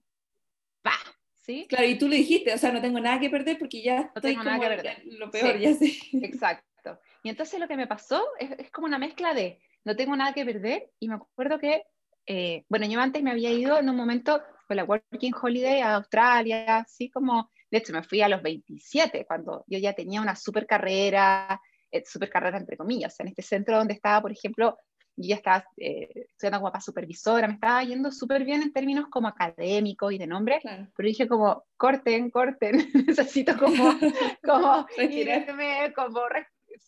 ¿sí? 1.41 1.67
Claro, 1.69 1.87
y 1.87 1.97
tú 1.99 2.09
lo 2.09 2.15
dijiste, 2.15 2.53
o 2.53 2.59
sea, 2.59 2.73
no 2.73 2.81
tengo 2.83 3.01
nada 3.01 3.19
que 3.19 3.31
perder 3.31 3.59
porque 3.59 3.83
ya 3.83 4.01
No 4.01 4.11
estoy 4.17 4.33
tengo 4.33 4.45
nada 4.45 4.57
como 4.59 4.69
que 4.69 4.77
perder. 4.77 5.03
lo 5.07 5.31
peor, 5.31 5.53
Sí. 5.55 5.61
ya 5.61 5.75
sé. 5.75 6.27
Exacto. 6.27 7.01
Y 7.23 7.29
entonces 7.31 7.59
lo 7.59 7.67
que 7.69 7.77
me 7.77 7.87
pasó 7.87 8.23
es, 8.39 8.51
es 8.59 8.71
como 8.71 8.87
una 8.87 8.99
mezcla 8.99 9.33
de 9.35 9.61
no 9.85 9.97
tengo 9.97 10.15
nada 10.17 10.33
que 10.33 10.45
perder 10.45 10.91
y 11.01 11.09
me 11.09 11.15
acuerdo 11.15 11.59
que, 11.59 11.85
eh, 12.27 12.65
bueno, 12.69 12.87
yo 12.87 13.01
antes 13.01 13.23
me 13.23 13.31
había 13.31 13.51
ido 13.51 13.79
en 13.79 13.89
un 13.89 13.97
momento 13.97 14.43
con 14.69 14.77
la 14.77 14.85
Working 14.85 15.35
Holiday 15.41 15.81
a 15.81 15.95
Australia, 15.97 16.79
así 16.79 17.11
como, 17.11 17.51
de 17.73 17.79
hecho 17.79 17.93
me 17.95 18.03
fui 18.03 18.21
a 18.21 18.29
los 18.29 18.43
27, 18.43 19.25
cuando 19.27 19.65
yo 19.67 19.79
ya 19.79 19.95
tenía 19.95 20.21
una 20.21 20.37
super 20.37 20.67
carrera, 20.67 21.59
eh, 21.91 22.05
super 22.05 22.29
carrera 22.29 22.59
entre 22.59 22.77
comillas, 22.77 23.19
en 23.19 23.29
este 23.29 23.41
centro 23.43 23.79
donde 23.79 23.95
estaba, 23.95 24.21
por 24.21 24.31
ejemplo, 24.31 24.77
yo 25.17 25.29
ya 25.31 25.37
estaba 25.37 25.65
eh, 25.79 26.27
estudiando 26.29 26.61
como 26.61 26.71
para 26.71 26.83
supervisora, 26.83 27.49
me 27.49 27.55
estaba 27.55 27.83
yendo 27.83 28.13
súper 28.13 28.45
bien 28.45 28.61
en 28.61 28.73
términos 28.75 29.07
como 29.11 29.27
académicos 29.27 30.13
y 30.13 30.19
de 30.19 30.27
nombre, 30.27 30.61
Claro. 30.61 30.87
pero 30.95 31.07
dije 31.07 31.27
como, 31.27 31.65
corten, 31.79 32.31
corten, 32.31 32.73
necesito 33.09 33.57
como, 33.57 33.85
como 34.45 34.87
irme, 34.99 35.95
como, 35.95 36.21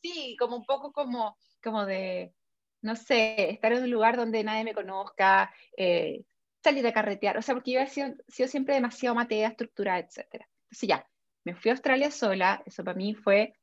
sí, 0.03 0.37
como 0.39 0.57
un 0.57 0.67
poco 0.67 0.93
como, 0.93 1.35
como 1.63 1.87
de, 1.87 2.35
no 2.83 2.95
sé, 2.95 3.53
estar 3.53 3.73
en 3.73 3.85
un 3.85 3.91
lugar 3.91 4.19
donde 4.19 4.45
nadie 4.45 4.65
me 4.65 4.75
conozca, 4.75 5.51
eh, 5.79 6.25
salir 6.63 6.87
a 6.87 6.93
carretear, 6.93 7.39
o 7.39 7.43
sea, 7.43 7.55
porque 7.55 7.73
yo 7.73 7.81
he 7.81 7.87
sido, 7.87 8.15
sido 8.29 8.49
siempre 8.49 8.75
demasiado 8.75 9.15
matea, 9.15 9.49
estructurada, 9.49 9.99
etc. 9.99 10.45
Entonces 10.75 10.89
ya, 10.89 11.07
me 11.45 11.55
fui 11.55 11.71
a 11.71 11.75
Australia 11.75 12.11
sola, 12.11 12.61
eso 12.67 12.83
para 12.83 12.97
mí 12.97 13.15
fue, 13.15 13.55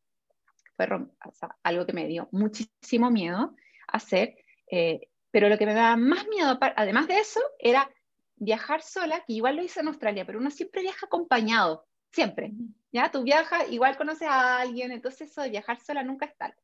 fue 0.78 0.88
o 0.88 1.34
sea, 1.34 1.58
algo 1.62 1.86
que 1.86 1.92
me 1.92 2.08
dio 2.08 2.30
muchísimo 2.32 3.12
miedo 3.12 3.54
hacer, 3.88 4.38
eh, 4.72 5.10
pero 5.30 5.50
lo 5.50 5.58
que 5.58 5.66
me 5.66 5.74
daba 5.74 5.98
más 5.98 6.26
miedo, 6.30 6.58
además 6.78 7.10
de 7.10 7.20
eso, 7.20 7.42
era 7.60 7.92
viajar 8.38 8.82
sola, 8.82 9.26
que 9.28 9.34
igual 9.34 9.58
lo 9.58 9.64
hice 9.64 9.82
en 9.82 9.90
Australia, 9.90 10.26
pero 10.26 10.40
uno 10.40 10.52
siempre 10.52 10.84
viaja 10.84 11.06
acompañado, 11.06 11.86
siempre. 12.14 12.54
¿ya? 12.94 13.12
Tú 13.12 13.24
viajas, 13.24 13.70
igual 13.70 13.98
conoces 13.98 14.30
a 14.30 14.62
alguien, 14.62 14.94
entonces 14.94 15.30
eso 15.30 15.42
de 15.42 15.50
viajar 15.50 15.82
sola 15.82 16.04
nunca 16.04 16.28
es 16.28 16.38
tal. 16.38 16.56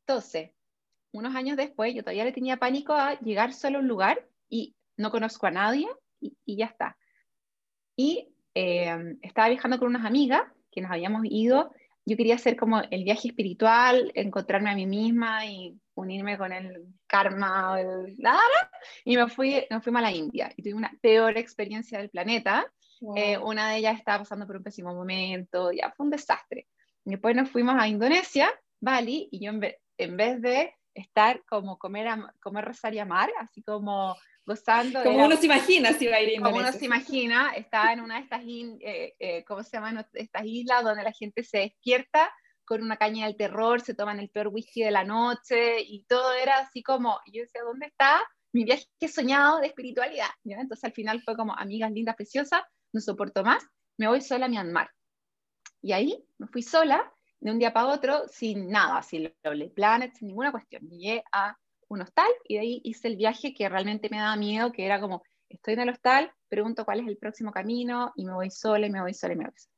Entonces, 0.00 0.50
unos 1.12 1.34
años 1.34 1.56
después, 1.56 1.94
yo 1.94 2.02
todavía 2.02 2.24
le 2.24 2.32
tenía 2.32 2.58
pánico 2.58 2.92
a 2.92 3.18
llegar 3.20 3.54
solo 3.54 3.78
a 3.78 3.80
un 3.80 3.88
lugar 3.88 4.28
y 4.50 4.76
no 4.98 5.10
conozco 5.10 5.46
a 5.46 5.50
nadie 5.50 5.88
y, 6.20 6.36
y 6.44 6.56
ya 6.56 6.66
está. 6.66 6.98
Y 7.96 8.34
eh, 8.54 9.16
estaba 9.22 9.48
viajando 9.48 9.78
con 9.78 9.88
unas 9.88 10.04
amigas 10.04 10.42
que 10.70 10.80
nos 10.80 10.90
habíamos 10.90 11.22
ido. 11.24 11.72
Yo 12.06 12.16
quería 12.16 12.36
hacer 12.36 12.56
como 12.56 12.80
el 12.80 13.04
viaje 13.04 13.28
espiritual, 13.28 14.10
encontrarme 14.14 14.70
a 14.70 14.74
mí 14.74 14.86
misma 14.86 15.44
y 15.46 15.78
unirme 15.94 16.38
con 16.38 16.52
el 16.52 16.86
karma, 17.06 17.78
el 17.78 18.16
nada, 18.18 18.40
y 19.04 19.16
me 19.16 19.28
fui, 19.28 19.64
nos 19.70 19.84
fuimos 19.84 20.00
a 20.00 20.02
la 20.02 20.12
India 20.12 20.50
y 20.56 20.62
tuve 20.62 20.74
una 20.74 20.90
peor 21.02 21.36
experiencia 21.36 21.98
del 21.98 22.08
planeta. 22.08 22.66
Wow. 23.02 23.16
Eh, 23.16 23.38
una 23.38 23.70
de 23.70 23.78
ellas 23.78 23.98
estaba 23.98 24.20
pasando 24.20 24.46
por 24.46 24.56
un 24.56 24.62
pésimo 24.62 24.94
momento, 24.94 25.72
ya 25.72 25.92
fue 25.96 26.04
un 26.04 26.10
desastre. 26.10 26.68
Y 27.04 27.10
después 27.10 27.36
nos 27.36 27.50
fuimos 27.50 27.76
a 27.78 27.86
Indonesia, 27.88 28.50
Bali, 28.80 29.28
y 29.30 29.44
yo 29.44 29.50
en, 29.52 29.60
ve- 29.60 29.80
en 29.98 30.16
vez 30.16 30.40
de 30.40 30.74
estar 30.94 31.42
como 31.48 31.78
comer, 31.78 32.08
comer, 32.42 32.64
rezar 32.64 32.94
y 32.94 32.98
amar, 32.98 33.30
así 33.38 33.62
como 33.62 34.16
gozando, 34.46 35.02
como 35.02 35.16
era- 35.16 35.26
uno 35.26 35.36
se 35.36 35.46
imagina 35.46 35.92
si 35.92 36.06
va 36.06 36.16
a 36.16 36.22
ir 36.22 36.38
a 36.38 36.42
como 36.42 36.56
uno 36.56 36.72
se 36.72 36.84
imagina, 36.84 37.52
estaba 37.54 37.92
en 37.92 38.00
una 38.00 38.16
de 38.16 38.22
estas, 38.22 38.42
in- 38.44 38.78
eh, 38.80 39.14
eh, 39.18 39.44
¿cómo 39.44 39.62
se 39.62 39.70
llaman? 39.76 40.06
Estas 40.12 40.42
islas 40.44 40.82
donde 40.84 41.02
la 41.02 41.12
gente 41.12 41.42
se 41.44 41.58
despierta 41.58 42.32
con 42.64 42.82
una 42.82 42.96
caña 42.96 43.26
del 43.26 43.36
terror, 43.36 43.80
se 43.80 43.94
toman 43.94 44.20
el 44.20 44.30
peor 44.30 44.48
whisky 44.48 44.82
de 44.82 44.90
la 44.92 45.04
noche 45.04 45.80
y 45.80 46.04
todo 46.04 46.32
era 46.34 46.58
así 46.58 46.82
como, 46.82 47.18
yo 47.26 47.42
decía, 47.42 47.62
¿dónde 47.62 47.86
está 47.86 48.20
mi 48.52 48.64
viaje 48.64 48.86
soñado 49.08 49.58
de 49.60 49.66
espiritualidad? 49.68 50.28
¿Ya? 50.44 50.58
Entonces 50.60 50.84
al 50.84 50.92
final 50.92 51.20
fue 51.22 51.36
como, 51.36 51.54
amigas 51.56 51.90
lindas, 51.90 52.16
preciosas, 52.16 52.62
no 52.92 53.00
soporto 53.00 53.42
más, 53.44 53.66
me 53.98 54.06
voy 54.08 54.20
sola 54.20 54.46
a 54.46 54.48
Myanmar. 54.48 54.90
Y 55.82 55.92
ahí 55.92 56.24
me 56.38 56.46
fui 56.46 56.62
sola, 56.62 57.12
de 57.40 57.50
un 57.50 57.58
día 57.58 57.72
para 57.72 57.88
otro, 57.88 58.28
sin 58.28 58.68
nada, 58.70 59.02
sin 59.02 59.32
Lonely 59.42 59.70
Planet, 59.70 60.14
sin 60.14 60.28
ninguna 60.28 60.52
cuestión. 60.52 60.82
Llegué 60.88 61.24
a 61.32 61.56
un 61.90 62.02
hostal 62.02 62.30
y 62.44 62.54
de 62.54 62.60
ahí 62.60 62.80
hice 62.84 63.08
el 63.08 63.16
viaje 63.16 63.52
que 63.54 63.68
realmente 63.68 64.08
me 64.10 64.18
daba 64.18 64.36
miedo, 64.36 64.72
que 64.72 64.84
era 64.86 65.00
como, 65.00 65.22
estoy 65.48 65.74
en 65.74 65.80
el 65.80 65.90
hostal, 65.90 66.32
pregunto 66.48 66.84
cuál 66.84 67.00
es 67.00 67.06
el 67.08 67.16
próximo 67.18 67.50
camino 67.52 68.12
y 68.16 68.24
me 68.24 68.32
voy 68.32 68.50
sola 68.50 68.86
y 68.86 68.90
me 68.90 69.00
voy 69.02 69.12
sola 69.14 69.34
y 69.34 69.36
me 69.36 69.44
voy 69.44 69.52
sola. 69.56 69.74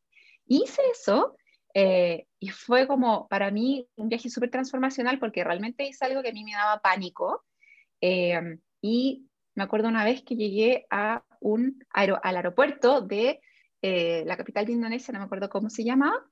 Hice 0.47 0.83
eso 0.93 1.37
eh, 1.75 2.27
y 2.39 2.51
fue 2.51 2.87
como 2.87 3.27
para 3.29 3.51
mí 3.51 3.89
un 3.97 4.09
viaje 4.09 4.29
súper 4.29 4.51
transformacional 4.51 5.19
porque 5.19 5.43
realmente 5.45 5.87
hice 5.87 6.05
algo 6.05 6.23
que 6.23 6.29
a 6.29 6.33
mí 6.33 6.45
me 6.45 6.53
daba 6.53 6.81
pánico. 6.81 7.45
eh, 8.01 8.59
y 8.83 9.27
me 9.55 9.65
acuerdo 9.65 9.89
una 9.89 10.05
vez 10.05 10.23
que 10.23 10.35
llegué 10.37 10.87
a 10.91 11.25
un 11.41 11.79
aero- 11.91 12.21
al 12.23 12.37
aeropuerto 12.37 13.01
de 13.01 13.41
eh, 13.83 14.25
la 14.27 14.37
capital 14.37 14.67
de 14.67 14.73
Indonesia, 14.73 15.13
no 15.13 15.19
me 15.21 15.25
acuerdo 15.27 15.49
cómo 15.49 15.71
se 15.71 15.85
llamaba, 15.85 16.25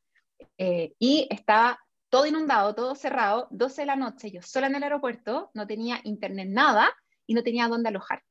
eh, 0.59 0.95
y 0.99 1.27
estaba 1.31 1.79
todo 2.11 2.27
inundado, 2.27 2.75
todo 2.75 2.95
cerrado, 2.95 3.49
12 3.51 3.83
de 3.83 3.87
la 3.87 3.97
noche, 3.97 4.31
yo 4.31 4.43
sola 4.43 4.67
en 4.67 4.75
el 4.75 4.83
aeropuerto, 4.83 5.51
no 5.55 5.67
tenía 5.67 6.01
internet 6.05 6.49
nada 6.51 6.93
y 7.27 7.35
no 7.35 7.43
tenía 7.43 7.69
dónde 7.69 7.89
alojar. 7.89 8.23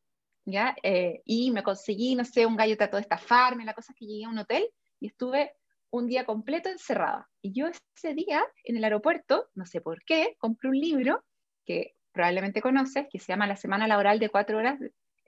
¿ya? 0.46 0.76
Eh, 0.84 1.22
y 1.26 1.52
me 1.52 1.64
conseguí, 1.64 2.16
no 2.16 2.26
sé, 2.26 2.46
un 2.46 2.56
gallo 2.56 2.78
trató 2.78 2.98
de 2.98 3.02
estafarme, 3.02 3.66
la 3.66 3.74
cosa 3.74 3.94
es 3.94 3.98
que 3.98 4.06
llegué 4.06 4.26
a 4.26 4.30
un 4.30 4.40
hotel 4.40 4.68
y 5.00 5.08
estuve 5.08 5.54
un 5.92 6.08
día 6.08 6.26
completo 6.26 6.70
encerrada. 6.70 7.30
Y 7.42 7.54
yo 7.54 7.68
ese 7.68 8.14
día 8.14 8.44
en 8.64 8.78
el 8.78 8.84
aeropuerto, 8.84 9.50
no 9.56 9.66
sé 9.66 9.82
por 9.82 10.04
qué, 10.04 10.36
compré 10.38 10.70
un 10.70 10.80
libro 10.80 11.24
que 11.66 11.96
probablemente 12.12 12.62
conoces, 12.62 13.08
que 13.10 13.20
se 13.20 13.28
llama 13.28 13.48
La 13.48 13.56
Semana 13.56 13.88
Laboral 13.88 14.20
de 14.20 14.30
Cuatro 14.30 14.58
Horas, 14.58 14.80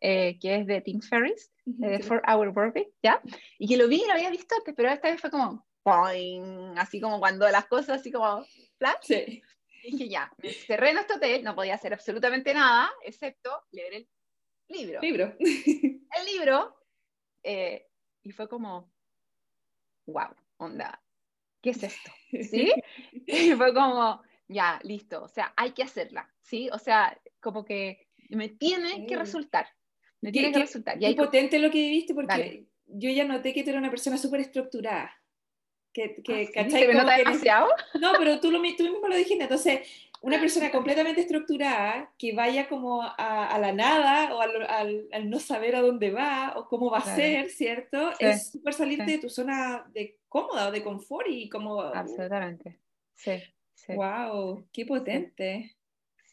eh, 0.01 0.37
que 0.39 0.55
es 0.55 0.67
de 0.67 0.81
Tim 0.81 1.01
Ferriss, 1.01 1.51
de 1.65 1.97
sí. 1.97 2.03
Four 2.03 2.21
Hour 2.27 2.49
Workweek, 2.49 2.89
¿ya? 3.03 3.21
Y 3.59 3.67
que 3.67 3.77
lo 3.77 3.87
vi 3.87 4.01
y 4.03 4.07
lo 4.07 4.13
había 4.13 4.31
visto 4.31 4.55
antes, 4.55 4.73
pero 4.75 4.89
esta 4.89 5.09
vez 5.09 5.21
fue 5.21 5.29
como, 5.29 5.65
¡poing! 5.83 6.77
así 6.77 6.99
como 6.99 7.19
cuando 7.19 7.49
las 7.49 7.65
cosas 7.65 7.99
así 7.99 8.11
como, 8.11 8.45
¿flash? 8.77 8.97
Sí. 9.01 9.41
Y 9.83 9.91
dije, 9.91 10.09
ya, 10.09 10.31
me 10.37 10.49
en 10.49 10.97
este 10.97 11.13
hotel, 11.13 11.43
no 11.43 11.55
podía 11.55 11.75
hacer 11.75 11.93
absolutamente 11.93 12.53
nada, 12.53 12.91
excepto 13.03 13.49
leer 13.71 13.93
el 13.95 14.09
libro. 14.67 15.01
Libro. 15.01 15.35
El 15.39 16.25
libro, 16.25 16.75
eh, 17.43 17.87
y 18.23 18.31
fue 18.31 18.47
como, 18.47 18.91
wow, 20.05 20.35
onda, 20.57 21.01
¿qué 21.61 21.71
es 21.71 21.83
esto? 21.83 22.11
¿Sí? 22.31 22.71
Y 23.25 23.53
fue 23.53 23.73
como, 23.73 24.21
ya, 24.47 24.79
listo, 24.83 25.23
o 25.23 25.27
sea, 25.27 25.53
hay 25.55 25.71
que 25.71 25.83
hacerla, 25.83 26.29
¿sí? 26.41 26.69
O 26.71 26.77
sea, 26.77 27.19
como 27.39 27.65
que 27.65 28.07
me 28.29 28.49
tiene 28.49 29.05
que 29.07 29.15
resultar, 29.15 29.67
me 30.21 30.31
tiene 30.31 30.51
que 30.51 30.59
resultar. 30.59 31.01
Y 31.01 31.05
ahí, 31.05 31.15
potente 31.15 31.59
lo 31.59 31.71
que 31.71 31.79
viviste 31.79 32.13
porque 32.13 32.27
Dale. 32.27 32.67
yo 32.85 33.09
ya 33.09 33.25
noté 33.25 33.53
que 33.53 33.63
tú 33.63 33.69
eres 33.69 33.79
una 33.79 33.89
persona 33.89 34.17
súper 34.17 34.41
estructurada. 34.41 35.11
Que, 35.93 36.15
que, 36.23 36.49
Ah. 36.55 36.69
¿se 36.69 36.87
me 36.87 36.93
nota 36.93 37.17
demasiado? 37.17 37.67
No, 37.99 38.13
pero 38.17 38.39
tú, 38.39 38.49
lo, 38.51 38.59
tú 38.77 38.83
mismo 38.83 39.07
lo 39.07 39.15
dijiste. 39.15 39.43
Entonces, 39.43 39.81
una 40.21 40.39
persona 40.39 40.71
completamente 40.71 41.21
estructurada 41.21 42.13
que 42.17 42.33
vaya 42.33 42.69
como 42.69 43.01
a, 43.01 43.47
a 43.47 43.59
la 43.59 43.73
nada 43.73 44.33
o 44.35 44.39
al, 44.41 44.65
al- 44.67 45.07
al 45.11 45.29
no 45.29 45.39
saber 45.39 45.75
a 45.75 45.81
dónde 45.81 46.11
va 46.11 46.53
o 46.55 46.67
cómo 46.67 46.89
va 46.91 46.99
a 46.99 47.03
Claro. 47.03 47.21
ser, 47.21 47.49
¿cierto? 47.49 48.11
Sí, 48.19 48.25
Es 48.25 48.51
súper 48.51 48.73
salirte 48.73 49.05
sí. 49.05 49.11
de 49.13 49.17
tu 49.17 49.29
zona 49.29 49.85
de 49.93 50.17
cómoda 50.29 50.67
o 50.67 50.71
de 50.71 50.83
confort 50.83 51.27
y 51.27 51.49
como, 51.49 51.81
Absolutamente, 51.81 52.79
sí, 53.15 53.31
sí. 53.73 53.93
wow, 53.95 54.63
qué 54.71 54.85
potente. 54.85 55.75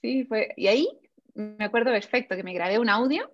Sí, 0.01 0.25
fue, 0.25 0.53
y 0.57 0.69
ahí 0.69 0.89
me 1.35 1.65
acuerdo 1.65 1.91
perfecto 1.91 2.37
que 2.37 2.45
me 2.45 2.53
grabé 2.53 2.79
un 2.79 2.89
audio, 2.91 3.33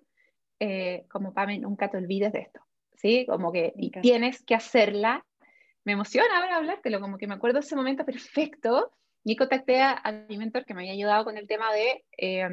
eh, 0.59 1.05
como 1.11 1.33
Pame, 1.33 1.59
nunca 1.59 1.91
te 1.91 1.97
olvides 1.97 2.31
de 2.31 2.39
esto, 2.39 2.61
¿sí? 2.95 3.25
Como 3.27 3.51
que 3.51 3.73
tienes 4.01 4.41
que 4.43 4.55
hacerla. 4.55 5.23
Me 5.85 5.93
emociona 5.93 6.37
ahora 6.37 6.57
hablártelo, 6.57 6.99
como 6.99 7.17
que 7.17 7.27
me 7.27 7.35
acuerdo 7.35 7.59
ese 7.59 7.75
momento 7.75 8.03
perfecto. 8.05 8.91
Y 9.23 9.35
contacté 9.35 9.81
a, 9.81 9.93
a 10.03 10.11
mi 10.11 10.37
mentor 10.37 10.65
que 10.65 10.73
me 10.75 10.81
había 10.81 10.93
ayudado 10.93 11.23
con 11.25 11.37
el 11.37 11.47
tema 11.47 11.73
de, 11.73 12.03
eh, 12.17 12.47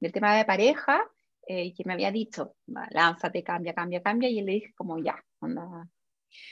del 0.00 0.12
tema 0.12 0.36
de 0.36 0.44
pareja, 0.44 1.04
eh, 1.46 1.66
y 1.66 1.74
que 1.74 1.84
me 1.84 1.92
había 1.92 2.10
dicho, 2.10 2.56
"Va, 2.68 2.88
lánzate, 2.90 3.44
cambia, 3.44 3.74
cambia, 3.74 4.02
cambia, 4.02 4.28
y 4.28 4.40
le 4.42 4.52
dije 4.52 4.72
como, 4.74 4.98
ya, 4.98 5.22
onda, 5.40 5.88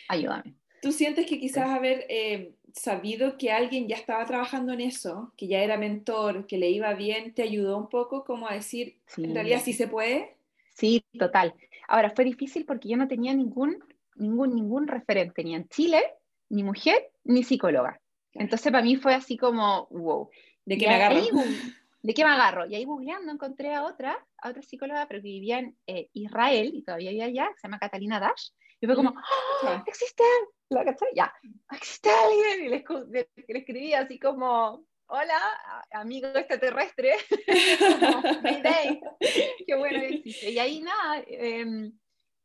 ayúdame. 0.08 0.54
¿Tú 0.80 0.92
sientes 0.92 1.26
que 1.26 1.40
quizás 1.40 1.68
haber 1.70 2.06
eh, 2.08 2.54
sabido 2.72 3.36
que 3.36 3.50
alguien 3.50 3.88
ya 3.88 3.96
estaba 3.96 4.24
trabajando 4.26 4.72
en 4.72 4.80
eso, 4.80 5.32
que 5.36 5.48
ya 5.48 5.58
era 5.60 5.76
mentor, 5.76 6.46
que 6.46 6.56
le 6.56 6.70
iba 6.70 6.94
bien, 6.94 7.34
te 7.34 7.42
ayudó 7.42 7.78
un 7.78 7.88
poco 7.88 8.24
como 8.24 8.48
a 8.48 8.54
decir, 8.54 9.00
Sí. 9.06 9.24
en 9.24 9.34
realidad 9.34 9.60
sí 9.64 9.72
se 9.72 9.88
puede? 9.88 10.36
Sí, 10.74 11.02
total. 11.18 11.52
Ahora, 11.88 12.10
fue 12.10 12.24
difícil 12.24 12.64
porque 12.64 12.88
yo 12.88 12.96
no 12.96 13.08
tenía 13.08 13.34
ningún, 13.34 13.82
ningún, 14.18 14.54
ningún 14.54 14.86
referente, 14.86 15.42
ni 15.44 15.54
en 15.54 15.68
Chile, 15.68 16.02
ni 16.50 16.62
mujer, 16.62 17.10
ni 17.24 17.42
psicóloga. 17.42 18.00
Entonces, 18.34 18.70
para 18.70 18.84
mí 18.84 18.96
fue 18.96 19.14
así 19.14 19.36
como, 19.36 19.86
wow. 19.90 20.28
¿De 20.64 20.74
Y 20.74 20.78
qué 20.78 20.88
me 20.88 20.94
agarro? 20.94 21.16
ahí, 21.16 21.28
¿De 22.02 22.14
qué 22.14 22.24
me 22.24 22.30
agarro? 22.30 22.66
Y 22.66 22.74
ahí 22.74 22.84
googleando 22.84 23.32
encontré 23.32 23.74
a 23.74 23.84
otra, 23.84 24.24
a 24.38 24.50
otra 24.50 24.62
psicóloga, 24.62 25.06
pero 25.08 25.20
que 25.20 25.28
vivía 25.28 25.58
en 25.58 25.76
eh, 25.86 26.08
Israel 26.12 26.70
y 26.74 26.82
todavía 26.82 27.10
vive 27.10 27.24
allá, 27.24 27.48
que 27.48 27.58
se 27.60 27.66
llama 27.66 27.78
Catalina 27.78 28.20
Dash. 28.20 28.50
Y 28.80 28.86
fue 28.86 28.94
como, 28.94 29.10
Mm, 29.10 29.18
¡Ah, 29.18 29.22
chao. 29.62 29.82
existe, 29.86 30.22
¿la 30.68 30.84
cachai? 30.84 31.08
Ya, 31.16 31.32
existe 31.72 32.08
alguien. 32.10 32.66
Y 32.66 32.68
le, 32.68 32.84
le- 33.10 33.28
escribí 33.58 33.94
así 33.94 34.18
como, 34.20 34.84
hola, 35.06 35.40
amigo 35.92 36.28
extraterrestre. 36.28 37.14
como. 38.00 38.22
Qué 39.66 39.74
bueno 39.74 39.98
existe. 40.02 40.50
Y 40.50 40.58
ahí 40.58 40.80
nada, 40.80 41.22
em, 41.26 41.92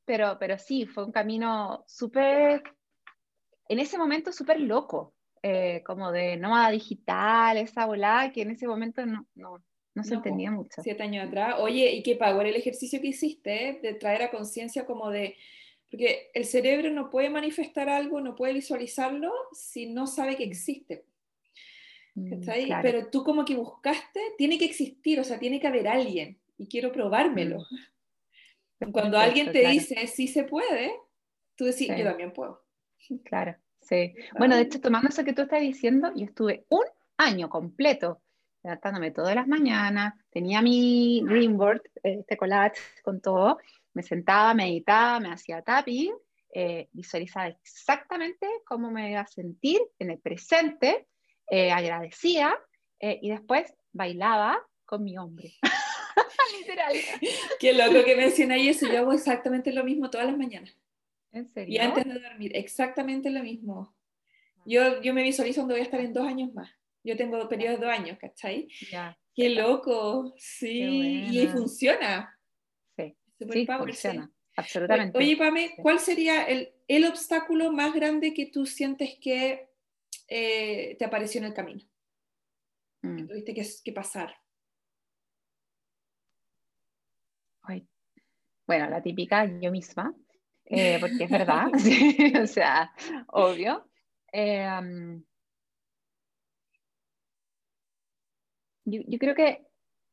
pero, 0.06 0.38
pero 0.40 0.58
sí, 0.58 0.86
fue 0.86 1.06
un 1.06 1.12
camino 1.12 1.84
súper, 1.88 2.64
en 3.70 3.80
ese 3.80 3.98
momento 3.98 4.32
súper 4.32 4.60
loco, 4.60 5.14
eh, 5.42 5.84
como 5.86 6.12
de 6.12 6.38
nómada 6.38 6.72
digital, 6.72 7.58
esa 7.58 7.86
volada 7.86 8.32
que 8.32 8.42
en 8.42 8.52
ese 8.52 8.68
momento 8.68 9.06
no, 9.06 9.28
no, 9.36 9.64
no 9.96 10.04
se 10.04 10.16
entendía 10.16 10.52
mucho. 10.52 10.82
Siete 10.82 11.04
años 11.04 11.28
atrás. 11.28 11.56
Oye, 11.60 11.92
¿y 11.92 12.04
qué 12.04 12.16
pago? 12.16 12.42
el 12.42 12.56
ejercicio 12.56 13.02
que 13.02 13.08
hiciste 13.08 13.80
de 13.82 13.94
traer 13.94 14.24
a 14.24 14.32
conciencia 14.32 14.86
como 14.86 15.10
de... 15.10 15.36
Porque 15.90 16.32
el 16.34 16.46
cerebro 16.46 16.90
no 16.90 17.12
puede 17.12 17.30
manifestar 17.30 17.88
algo, 17.88 18.20
no 18.20 18.36
puede 18.36 18.54
visualizarlo 18.54 19.32
si 19.52 19.86
no 19.86 20.08
sabe 20.08 20.36
que 20.36 20.44
existe. 20.44 21.06
Mm, 22.16 22.42
pero 22.82 23.10
tú 23.10 23.24
como 23.24 23.46
que 23.46 23.56
buscaste, 23.56 24.20
tiene 24.38 24.58
que 24.58 24.66
existir, 24.66 25.20
o 25.20 25.24
sea, 25.24 25.40
tiene 25.40 25.60
que 25.60 25.68
haber 25.68 25.88
alguien 25.88 26.40
y 26.58 26.68
quiero 26.68 26.92
probármelo. 26.92 27.60
Cuando 28.92 29.18
alguien 29.18 29.52
te 29.52 29.68
dice 29.68 30.08
sí 30.08 30.28
se 30.28 30.44
puede, 30.44 30.94
tú 31.56 31.66
decís, 31.66 31.90
yo 31.96 32.04
también 32.04 32.34
puedo. 32.34 32.64
Claro, 33.26 33.58
sí. 33.82 34.16
Bueno, 34.38 34.56
de 34.56 34.62
hecho, 34.62 34.80
tomando 34.80 35.10
eso 35.10 35.26
que 35.26 35.34
tú 35.34 35.42
estás 35.42 35.60
diciendo, 35.60 36.12
yo 36.16 36.26
estuve 36.26 36.66
un 36.70 36.86
año 37.18 37.50
completo 37.50 38.22
levantándome 38.64 39.12
todas 39.12 39.36
las 39.36 39.48
mañanas, 39.48 40.14
tenía 40.32 40.62
mi 40.62 41.22
dream 41.26 41.58
board, 41.58 41.82
este 42.02 42.38
collage 42.38 42.80
con 43.04 43.22
todo, 43.22 43.60
me 43.94 44.04
sentaba, 44.04 44.54
meditaba, 44.54 45.20
me 45.20 45.32
hacía 45.32 45.62
tapping, 45.62 46.14
eh, 46.54 46.88
visualizaba 46.92 47.48
exactamente 47.48 48.48
cómo 48.66 48.90
me 48.90 49.12
iba 49.12 49.22
a 49.22 49.28
sentir 49.28 49.82
en 50.00 50.12
el 50.12 50.20
presente, 50.20 51.08
eh, 51.50 51.72
agradecía 51.72 52.58
eh, 53.00 53.20
y 53.22 53.32
después 53.32 53.74
bailaba 53.92 54.66
con 54.86 55.04
mi 55.04 55.18
hombre. 55.18 55.56
Literal. 56.60 56.94
Qué 57.60 57.74
loco 57.74 58.04
que 58.06 58.16
mencioné 58.16 58.70
eso, 58.70 58.88
yo 58.88 59.00
hago 59.00 59.14
exactamente 59.14 59.72
lo 59.72 59.84
mismo 59.84 60.10
todas 60.10 60.28
las 60.28 60.38
mañanas. 60.38 60.76
¿En 61.32 61.52
serio? 61.52 61.74
Y 61.74 61.78
antes 61.80 62.06
de 62.06 62.20
dormir, 62.20 62.52
exactamente 62.56 63.30
lo 63.30 63.42
mismo. 63.42 63.96
Yo, 64.66 65.02
yo 65.02 65.14
me 65.14 65.24
visualizo 65.24 65.62
donde 65.62 65.76
voy 65.76 65.82
a 65.82 65.86
estar 65.86 66.00
en 66.00 66.14
dos 66.14 66.28
años 66.28 66.54
más. 66.54 66.70
Yo 67.04 67.18
tengo 67.18 67.50
periodos 67.50 67.80
de 67.80 67.86
dos 67.86 67.96
años, 67.96 68.18
¿cachai? 68.20 68.68
Ya. 68.90 69.18
Qué 69.36 69.50
loco, 69.50 70.34
sí, 70.38 71.26
y 71.32 71.48
funciona. 71.48 72.38
Sí, 72.96 73.16
sí 73.40 73.66
funciona, 73.66 74.32
absolutamente. 74.56 75.18
Oye, 75.18 75.36
Pame, 75.36 75.74
¿cuál 75.78 76.00
sería 76.00 76.44
el, 76.44 76.72
el, 76.88 77.06
obstáculo 77.06 77.72
más 77.72 77.96
grande 77.96 78.34
que 78.34 78.46
tú 78.46 78.68
sientes 78.68 79.18
que 79.20 79.70
eh, 80.28 80.96
te 81.00 81.06
apareció 81.06 81.40
en 81.40 81.46
el 81.46 81.54
camino? 81.56 81.84
Mm. 83.02 83.18
Que 83.18 83.24
tuviste 83.24 83.54
que, 83.56 83.68
que 83.84 83.92
pasar. 83.92 84.36
Bueno, 88.66 88.90
la 88.90 89.02
típica 89.02 89.46
yo 89.46 89.72
misma, 89.72 90.14
eh, 90.66 90.98
porque 91.00 91.26
es 91.26 91.30
verdad, 91.30 91.68
o 92.44 92.48
sea, 92.48 92.92
obvio. 93.28 93.86
Eh, 94.32 94.68
yo, 98.86 99.02
yo, 99.08 99.20
creo 99.20 99.36
que, 99.36 99.68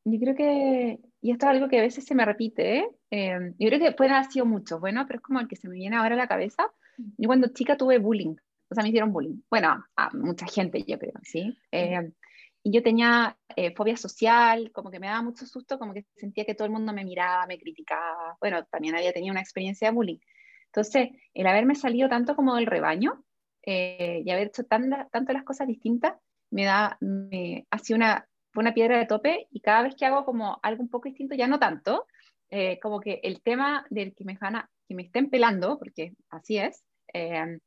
yo 0.04 0.18
creo 0.18 0.34
que, 0.34 0.98
y 1.20 1.30
esto 1.30 1.46
es 1.46 1.50
algo 1.50 1.68
que 1.68 1.78
a 1.78 1.82
veces 1.82 2.04
se 2.04 2.14
me 2.14 2.24
repite, 2.24 2.78
¿eh? 2.78 2.88
Em, 3.10 3.54
yo 3.58 3.68
creo 3.68 3.80
que 3.80 3.92
pueden 3.92 4.14
haber 4.14 4.30
sido 4.30 4.46
muchos, 4.46 4.80
bueno, 4.80 5.04
pero 5.06 5.18
es 5.18 5.22
como 5.22 5.40
el 5.40 5.48
que 5.48 5.56
se 5.56 5.68
me 5.68 5.74
viene 5.76 5.96
ahora 5.96 6.14
a 6.14 6.18
la 6.18 6.28
cabeza. 6.28 6.70
Yo 7.16 7.28
cuando 7.28 7.48
chica 7.48 7.76
tuve 7.76 7.98
bullying, 7.98 8.34
o 8.68 8.74
sea, 8.74 8.82
me 8.82 8.90
hicieron 8.90 9.12
bullying. 9.12 9.40
Bueno, 9.48 9.84
a 9.96 10.10
mucha 10.10 10.46
gente, 10.46 10.82
yo 10.84 10.98
creo, 10.98 11.14
¿sí? 11.22 11.56
Em, 11.70 12.12
y 12.62 12.72
yo 12.72 12.82
tenía 12.82 13.38
eh, 13.56 13.74
fobia 13.74 13.96
social, 13.96 14.70
como 14.72 14.90
que 14.90 15.00
me 15.00 15.06
daba 15.06 15.22
mucho 15.22 15.46
susto, 15.46 15.78
como 15.78 15.94
que 15.94 16.04
sentía 16.16 16.44
que 16.44 16.54
todo 16.54 16.66
el 16.66 16.72
mundo 16.72 16.92
me 16.92 17.04
miraba, 17.04 17.46
me 17.46 17.58
criticaba. 17.58 18.36
Bueno, 18.40 18.64
también 18.66 18.94
había 18.94 19.12
tenido 19.12 19.32
una 19.32 19.40
experiencia 19.40 19.88
de 19.88 19.94
bullying. 19.94 20.18
Entonces, 20.66 21.10
el 21.34 21.46
haberme 21.46 21.74
salido 21.74 22.08
tanto 22.08 22.36
como 22.36 22.54
del 22.54 22.66
rebaño 22.66 23.24
eh, 23.62 24.22
y 24.24 24.30
haber 24.30 24.48
hecho 24.48 24.64
tanto 24.64 25.32
las 25.32 25.44
cosas 25.44 25.66
distintas, 25.66 26.14
me 26.50 26.64
da, 26.64 26.96
me, 27.00 27.66
ha 27.70 27.78
sido 27.78 27.96
una, 27.96 28.28
una 28.54 28.74
piedra 28.74 28.98
de 28.98 29.06
tope 29.06 29.48
y 29.50 29.60
cada 29.60 29.82
vez 29.82 29.94
que 29.94 30.04
hago 30.04 30.24
como 30.24 30.58
algo 30.62 30.82
un 30.82 30.90
poco 30.90 31.08
distinto, 31.08 31.34
ya 31.34 31.46
no 31.46 31.58
tanto, 31.58 32.06
eh, 32.50 32.78
como 32.80 33.00
que 33.00 33.20
el 33.22 33.42
tema 33.42 33.86
del 33.90 34.14
que 34.14 34.24
me, 34.24 34.36
van 34.40 34.64
que 34.88 34.94
me 34.94 35.04
estén 35.04 35.30
pelando, 35.30 35.78
porque 35.78 36.12
así 36.30 36.58
es, 36.58 36.84
eh, 37.14 37.58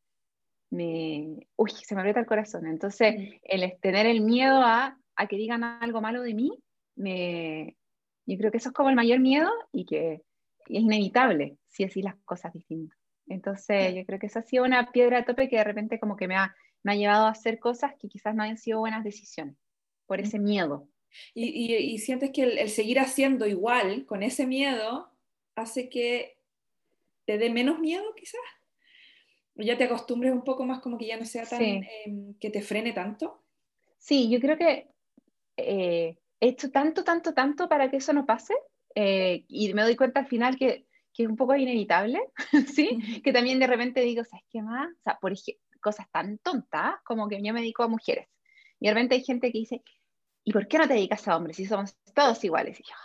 me, 0.74 1.48
uy, 1.56 1.72
se 1.72 1.94
me 1.94 2.02
aprieta 2.02 2.20
el 2.20 2.26
corazón. 2.26 2.66
Entonces, 2.66 3.16
mm. 3.16 3.34
el 3.44 3.80
tener 3.80 4.08
el 4.08 4.22
miedo 4.22 4.62
a, 4.62 4.98
a, 5.16 5.28
que 5.28 5.38
digan 5.38 5.64
algo 5.64 6.02
malo 6.02 6.24
de 6.24 6.34
mí, 6.34 6.52
me, 6.96 7.78
yo 8.26 8.38
creo 8.38 8.52
que 8.52 8.58
eso 8.58 8.70
es 8.70 8.76
como 8.76 8.90
el 8.90 8.96
mayor 8.96 9.20
miedo 9.20 9.52
y 9.72 9.86
que 9.86 10.14
es 10.14 10.82
inevitable 10.82 11.58
si 11.68 11.84
así 11.84 12.02
las 12.02 12.16
cosas 12.26 12.54
distintas. 12.54 12.98
Entonces, 13.28 13.94
yo 13.96 14.04
creo 14.06 14.20
que 14.20 14.26
eso 14.28 14.40
ha 14.40 14.44
sido 14.44 14.66
una 14.66 14.92
piedra 14.92 15.18
de 15.18 15.24
tope 15.24 15.48
que 15.48 15.58
de 15.58 15.64
repente 15.64 16.00
como 16.00 16.18
que 16.18 16.28
me 16.28 16.36
ha, 16.36 16.56
me 16.82 16.94
ha 16.94 16.96
llevado 16.96 17.28
a 17.28 17.32
hacer 17.32 17.60
cosas 17.60 17.94
que 18.00 18.10
quizás 18.10 18.36
no 18.36 18.44
hayan 18.44 18.58
sido 18.58 18.80
buenas 18.80 19.04
decisiones 19.04 19.56
por 20.08 20.20
ese 20.20 20.40
miedo. 20.40 20.90
Y, 21.36 21.76
y, 21.76 22.00
sientes 22.00 22.32
que 22.32 22.44
el, 22.44 22.70
seguir 22.70 23.00
haciendo 23.00 23.46
igual 23.46 24.08
con 24.08 24.24
ese 24.24 24.48
miedo 24.48 25.12
hace 25.56 25.88
que 25.88 26.38
te 27.26 27.38
dé 27.38 27.52
menos 27.52 27.80
miedo 27.80 28.04
quizás. 28.16 28.42
Ya 29.56 29.78
te 29.78 29.84
acostumbres 29.84 30.32
un 30.32 30.44
poco 30.44 30.66
más 30.66 30.80
como 30.80 30.98
que 30.98 31.08
ya 31.08 31.18
no 31.18 31.26
sea 31.26 31.46
tan, 31.46 31.62
em, 31.62 32.34
que 32.40 32.50
te 32.50 32.62
frene 32.62 32.92
tanto. 32.92 33.44
Sí, 34.00 34.30
yo 34.30 34.40
creo 34.40 34.58
que 34.58 34.90
eh, 35.58 36.18
he 36.40 36.48
hecho 36.48 36.72
tanto, 36.72 37.04
tanto, 37.04 37.34
tanto 37.34 37.70
para 37.70 37.90
que 37.90 37.98
eso 37.98 38.14
no 38.14 38.26
pase 38.26 38.54
eh, 38.96 39.46
y 39.48 39.74
me 39.74 39.84
doy 39.84 39.96
cuenta 39.96 40.22
al 40.22 40.28
final 40.28 40.58
que, 40.58 40.88
que 41.14 41.24
es 41.24 41.30
un 41.30 41.36
poco 41.36 41.56
inevitable, 41.56 42.20
¿sí? 42.76 43.22
Que 43.24 43.32
también 43.32 43.60
de 43.60 43.68
repente 43.68 44.02
digo, 44.02 44.24
¿sabes 44.24 44.46
qué 44.50 44.62
más? 44.62 44.90
O 44.90 45.02
sea, 45.04 45.18
por 45.20 45.34
cosas 45.80 46.10
tan 46.12 46.38
tontas 46.40 46.96
como 47.04 47.28
que 47.28 47.42
yo 47.44 47.54
me 47.54 47.62
dedico 47.62 47.84
a 47.84 47.88
mujeres. 47.88 48.28
Y 48.80 48.88
de 48.88 48.94
repente 48.94 49.16
hay 49.16 49.24
gente 49.24 49.52
que 49.52 49.60
dice, 49.60 49.84
¿y 50.44 50.52
por 50.52 50.68
qué 50.68 50.78
no 50.78 50.88
te 50.88 50.96
dedicas 50.96 51.28
a 51.28 51.38
hombres 51.38 51.58
si 51.58 51.66
somos 51.66 51.96
todos 52.14 52.44
iguales? 52.44 52.80
Y 52.80 52.84
yo, 52.84 52.96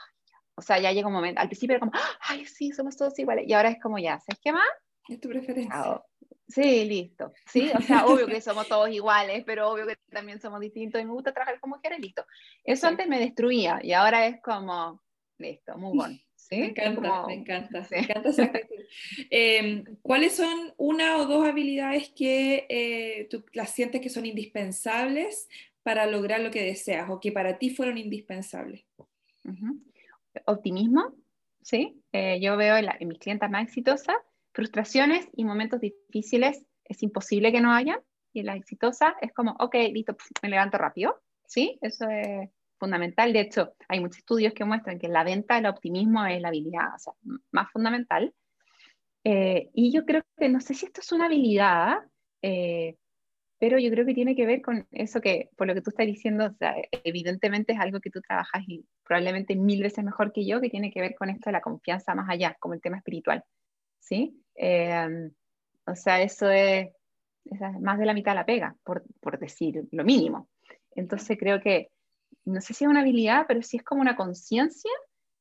o 0.54 0.62
sea, 0.62 0.78
ya 0.80 0.92
llega 0.92 1.06
un 1.06 1.14
momento, 1.14 1.40
al 1.40 1.48
principio 1.48 1.76
era 1.76 1.80
como, 1.80 1.92
ay, 2.20 2.46
sí, 2.46 2.72
somos 2.72 2.96
todos 2.96 3.18
iguales. 3.18 3.46
Y 3.46 3.52
ahora 3.52 3.70
es 3.70 3.80
como, 3.80 3.98
ya, 3.98 4.18
¿sabes 4.20 4.40
qué 4.42 4.52
más? 4.52 4.66
Es 5.08 5.20
tu 5.20 5.28
preferencia. 5.28 6.02
Sí, 6.48 6.86
listo. 6.86 7.32
Sí, 7.46 7.70
o 7.76 7.80
sea, 7.82 8.06
obvio 8.06 8.26
que 8.26 8.40
somos 8.40 8.66
todos 8.68 8.88
iguales, 8.90 9.44
pero 9.44 9.70
obvio 9.70 9.86
que 9.86 9.96
también 10.10 10.40
somos 10.40 10.60
distintos 10.60 11.00
y 11.00 11.04
me 11.04 11.12
gusta 11.12 11.32
trabajar 11.32 11.60
como 11.60 11.76
mujeres, 11.76 12.00
listo. 12.00 12.24
Eso 12.64 12.86
antes 12.86 13.06
me 13.06 13.18
destruía 13.18 13.80
y 13.82 13.92
ahora 13.92 14.26
es 14.26 14.40
como, 14.40 15.02
listo, 15.38 15.76
muy 15.76 15.96
bueno. 15.96 16.18
Me 16.50 16.66
encanta, 16.66 17.26
me 17.26 17.34
encanta, 17.34 17.86
me 17.90 17.98
encanta 17.98 18.28
esa 18.30 18.50
em, 19.30 19.84
¿Cuáles 20.00 20.34
son 20.34 20.72
una 20.78 21.18
o 21.18 21.26
dos 21.26 21.46
habilidades 21.46 22.08
que 22.10 22.66
eh, 22.70 23.26
tú 23.28 23.44
las 23.52 23.70
sientes 23.70 24.00
que 24.00 24.08
son 24.08 24.24
indispensables 24.24 25.48
para 25.82 26.06
lograr 26.06 26.40
lo 26.40 26.50
que 26.50 26.62
deseas 26.62 27.10
o 27.10 27.20
que 27.20 27.32
para 27.32 27.58
ti 27.58 27.68
fueron 27.68 27.98
indispensables? 27.98 28.86
Optimismo, 30.46 31.14
sí. 31.60 32.00
Eh, 32.12 32.38
yo 32.40 32.56
veo 32.56 32.76
en, 32.78 33.08
mis 33.08 33.18
clientes 33.18 33.50
más 33.50 33.64
exitosas 33.64 34.16
frustraciones 34.58 35.28
y 35.34 35.44
momentos 35.44 35.78
difíciles 35.80 36.66
es 36.84 37.02
imposible 37.04 37.52
que 37.52 37.60
no 37.60 37.72
haya. 37.72 38.02
Y 38.32 38.42
la 38.42 38.56
exitosa 38.56 39.14
es 39.20 39.32
como, 39.32 39.54
ok, 39.60 39.76
listo, 39.92 40.16
me 40.42 40.48
levanto 40.48 40.78
rápido. 40.78 41.22
¿Sí? 41.46 41.78
Eso 41.80 42.08
es 42.10 42.50
fundamental. 42.76 43.32
De 43.32 43.40
hecho, 43.40 43.74
hay 43.86 44.00
muchos 44.00 44.18
estudios 44.18 44.54
que 44.54 44.64
muestran 44.64 44.98
que 44.98 45.06
la 45.06 45.22
venta 45.22 45.58
el 45.58 45.66
optimismo 45.66 46.26
es 46.26 46.42
la 46.42 46.48
habilidad 46.48 46.88
más 47.52 47.70
fundamental. 47.70 48.34
Eh, 49.22 49.70
y 49.74 49.92
yo 49.92 50.04
creo 50.04 50.22
que, 50.36 50.48
no 50.48 50.60
sé 50.60 50.74
si 50.74 50.86
esto 50.86 51.02
es 51.02 51.12
una 51.12 51.26
habilidad, 51.26 51.98
eh, 52.42 52.96
pero 53.60 53.78
yo 53.78 53.90
creo 53.90 54.04
que 54.06 54.14
tiene 54.14 54.34
que 54.34 54.46
ver 54.46 54.60
con 54.60 54.88
eso 54.90 55.20
que, 55.20 55.50
por 55.56 55.68
lo 55.68 55.74
que 55.74 55.82
tú 55.82 55.90
estás 55.90 56.06
diciendo, 56.06 56.52
evidentemente 57.04 57.74
es 57.74 57.78
algo 57.78 58.00
que 58.00 58.10
tú 58.10 58.20
trabajas 58.22 58.64
y 58.66 58.84
probablemente 59.04 59.54
mil 59.54 59.84
veces 59.84 60.04
mejor 60.04 60.32
que 60.32 60.44
yo, 60.44 60.60
que 60.60 60.68
tiene 60.68 60.90
que 60.90 61.00
ver 61.00 61.14
con 61.14 61.30
esto 61.30 61.48
de 61.48 61.52
la 61.52 61.60
confianza 61.60 62.16
más 62.16 62.28
allá, 62.28 62.56
como 62.58 62.74
el 62.74 62.80
tema 62.80 62.96
espiritual. 62.96 63.44
¿Sí? 63.98 64.42
Eh, 64.54 65.30
o 65.86 65.94
sea, 65.94 66.22
eso 66.22 66.50
es, 66.50 66.88
es, 67.44 67.60
más 67.80 67.98
de 67.98 68.06
la 68.06 68.14
mitad 68.14 68.32
de 68.32 68.36
la 68.36 68.46
pega, 68.46 68.76
por, 68.84 69.04
por 69.20 69.38
decir 69.38 69.84
lo 69.90 70.04
mínimo. 70.04 70.48
Entonces 70.94 71.38
creo 71.38 71.60
que 71.60 71.90
no 72.44 72.60
sé 72.60 72.74
si 72.74 72.84
es 72.84 72.90
una 72.90 73.00
habilidad, 73.00 73.44
pero 73.46 73.62
sí 73.62 73.76
es 73.76 73.82
como 73.82 74.00
una 74.00 74.16
conciencia 74.16 74.90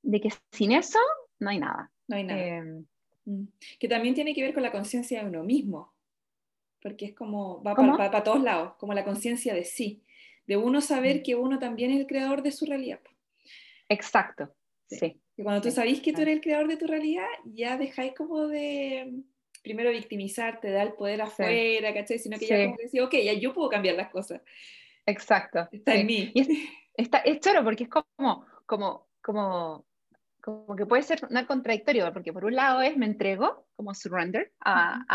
de 0.03 0.21
que 0.21 0.29
sin 0.51 0.71
eso 0.71 0.99
no 1.39 1.49
hay 1.49 1.59
nada. 1.59 1.91
No 2.07 2.15
hay 2.15 2.23
nada. 2.23 2.41
Eh, 2.41 2.83
mm. 3.25 3.43
que 3.79 3.87
también 3.87 4.13
tiene 4.13 4.33
que 4.33 4.43
ver 4.43 4.53
con 4.53 4.63
la 4.63 4.71
conciencia 4.71 5.21
de 5.21 5.29
uno 5.29 5.43
mismo, 5.43 5.93
porque 6.81 7.05
es 7.05 7.15
como, 7.15 7.61
va 7.63 7.75
para 7.75 8.23
todos 8.23 8.41
lados, 8.41 8.73
como 8.77 8.93
la 8.93 9.03
conciencia 9.03 9.53
de 9.53 9.63
sí, 9.63 10.03
de 10.45 10.57
uno 10.57 10.81
saber 10.81 11.17
mm. 11.19 11.23
que 11.23 11.35
uno 11.35 11.59
también 11.59 11.91
es 11.91 11.99
el 11.99 12.07
creador 12.07 12.41
de 12.41 12.51
su 12.51 12.65
realidad. 12.65 12.99
Exacto, 13.89 14.53
sí. 14.87 15.19
Y 15.37 15.43
cuando 15.43 15.61
tú 15.61 15.71
sabes 15.71 16.01
que 16.01 16.13
tú 16.13 16.21
eres 16.21 16.35
el 16.35 16.41
creador 16.41 16.67
de 16.67 16.77
tu 16.77 16.87
realidad, 16.87 17.27
ya 17.45 17.77
dejáis 17.77 18.13
como 18.13 18.47
de 18.47 19.21
primero 19.61 19.91
victimizarte, 19.91 20.71
dar 20.71 20.87
el 20.87 20.93
poder 20.93 21.21
afuera, 21.21 21.93
¿cachai? 21.93 22.17
Sino 22.17 22.39
que 22.39 22.47
ya 22.47 22.63
como 22.63 22.77
que 22.77 22.83
decís, 22.85 23.01
ok, 23.01 23.13
ya 23.23 23.33
yo 23.33 23.53
puedo 23.53 23.69
cambiar 23.69 23.95
las 23.95 24.09
cosas. 24.09 24.41
Exacto. 25.05 25.67
Está 25.71 25.95
en 25.95 26.07
mí. 26.07 26.33
Está, 26.95 27.19
es 27.19 27.39
choro 27.39 27.63
porque 27.63 27.83
es 27.83 27.89
como, 27.89 28.45
como, 28.65 29.07
como, 29.21 29.85
como 30.41 30.75
que 30.75 30.87
puede 30.87 31.03
ser 31.03 31.19
un 31.29 31.45
contradictorio, 31.45 32.11
porque 32.11 32.33
por 32.33 32.45
un 32.45 32.55
lado 32.55 32.81
es 32.81 32.97
me 32.97 33.05
entrego, 33.05 33.67
como 33.75 33.93
surrender 33.93 34.51
al, 34.61 35.05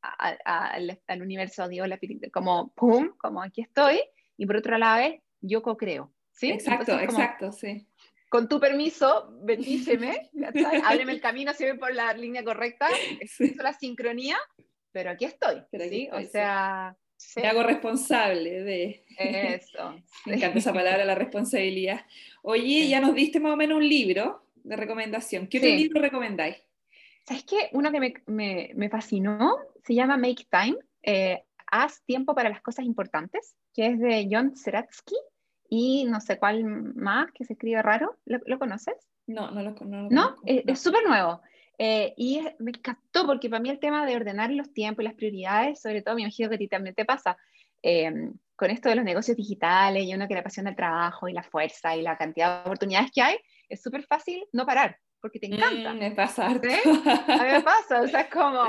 al, 0.00 1.00
al, 1.08 1.22
universo, 1.22 1.66
Dios, 1.66 1.88
la, 1.88 1.98
como 2.32 2.72
pum, 2.74 3.10
como 3.18 3.42
aquí 3.42 3.62
estoy, 3.62 4.00
y 4.36 4.46
por 4.46 4.58
otro 4.58 4.78
lado 4.78 5.00
es 5.00 5.20
yo 5.40 5.62
co-creo. 5.62 6.12
¿sí? 6.30 6.50
Exacto, 6.50 6.96
exacto, 7.00 7.50
sí. 7.50 7.88
Con 8.28 8.48
tu 8.48 8.58
permiso, 8.58 9.38
bendíceme, 9.42 10.30
ábreme 10.84 11.12
el 11.12 11.20
camino, 11.20 11.52
si 11.54 11.64
ven 11.64 11.78
por 11.78 11.94
la 11.94 12.12
línea 12.12 12.44
correcta, 12.44 12.88
es 13.20 13.56
la 13.56 13.72
sincronía, 13.72 14.36
pero 14.92 15.10
aquí 15.10 15.24
estoy, 15.24 15.62
¿sí? 15.88 16.08
o 16.12 16.20
sea... 16.22 16.96
Me 17.36 17.48
hago 17.48 17.62
responsable 17.62 18.62
de... 18.62 19.04
Eso. 19.18 19.96
Me 20.26 20.34
encanta 20.34 20.58
esa 20.58 20.74
palabra, 20.74 21.04
la 21.06 21.14
responsabilidad. 21.14 22.04
Oye, 22.42 22.88
ya 22.88 23.00
nos 23.00 23.14
diste 23.14 23.40
más 23.40 23.54
o 23.54 23.56
menos 23.56 23.78
un 23.78 23.88
libro 23.88 24.42
de 24.54 24.76
recomendación. 24.76 25.46
¿Qué 25.46 25.56
otro 25.56 25.70
libro 25.70 26.02
recomendáis? 26.02 26.56
¿Sabes 27.26 27.44
qué? 27.44 27.70
Uno 27.72 27.90
que 27.90 28.00
me, 28.00 28.14
me, 28.26 28.70
me 28.74 28.90
fascinó 28.90 29.56
se 29.82 29.94
llama 29.94 30.18
Make 30.18 30.46
Time. 30.50 30.76
Eh, 31.02 31.42
Haz 31.66 32.02
tiempo 32.04 32.34
para 32.34 32.48
las 32.48 32.62
cosas 32.62 32.84
importantes, 32.84 33.56
que 33.74 33.86
es 33.86 33.98
de 33.98 34.28
John 34.30 34.56
Seratsky 34.56 35.16
y 35.68 36.04
no 36.04 36.20
sé 36.20 36.38
cuál 36.38 36.64
más, 36.64 37.30
que 37.32 37.44
se 37.44 37.54
escribe 37.54 37.82
raro. 37.82 38.18
¿Lo, 38.24 38.58
conoces? 38.58 38.94
No, 39.26 39.50
no 39.50 39.62
lo, 39.62 39.74
conozco. 39.74 40.14
¿No? 40.14 40.36
Es 40.44 40.80
súper 40.80 41.04
nuevo. 41.06 41.40
Eh, 41.78 42.14
y 42.16 42.40
me 42.58 42.70
encantó 42.70 43.26
porque 43.26 43.50
para 43.50 43.60
mí 43.60 43.68
el 43.68 43.78
tema 43.78 44.06
de 44.06 44.16
ordenar 44.16 44.50
los 44.50 44.72
tiempos 44.72 45.02
y 45.02 45.08
las 45.08 45.14
prioridades, 45.14 45.80
sobre 45.80 46.02
todo 46.02 46.14
me 46.14 46.22
imagino 46.22 46.48
que 46.48 46.54
a 46.54 46.58
ti 46.58 46.68
también 46.68 46.94
te 46.94 47.04
pasa, 47.04 47.36
eh, 47.82 48.30
con 48.56 48.70
esto 48.70 48.88
de 48.88 48.96
los 48.96 49.04
negocios 49.04 49.36
digitales 49.36 50.04
y 50.04 50.14
uno 50.14 50.26
que 50.26 50.34
le 50.34 50.40
apasiona 50.40 50.70
el 50.70 50.76
trabajo 50.76 51.28
y 51.28 51.34
la 51.34 51.42
fuerza 51.42 51.94
y 51.94 52.00
la 52.00 52.16
cantidad 52.16 52.56
de 52.56 52.60
oportunidades 52.62 53.10
que 53.12 53.20
hay, 53.20 53.36
es 53.68 53.82
súper 53.82 54.04
fácil 54.04 54.42
no 54.52 54.64
parar 54.64 54.98
porque 55.20 55.40
te 55.40 55.46
encanta. 55.46 55.92
Mm, 55.92 55.98
me 55.98 56.10
pasa. 56.12 56.46
A 56.46 56.50
mí 56.50 56.60
me 56.60 57.62
pasa, 57.64 58.00
o 58.00 58.06
sea, 58.06 58.20
es 58.20 58.32
como 58.32 58.64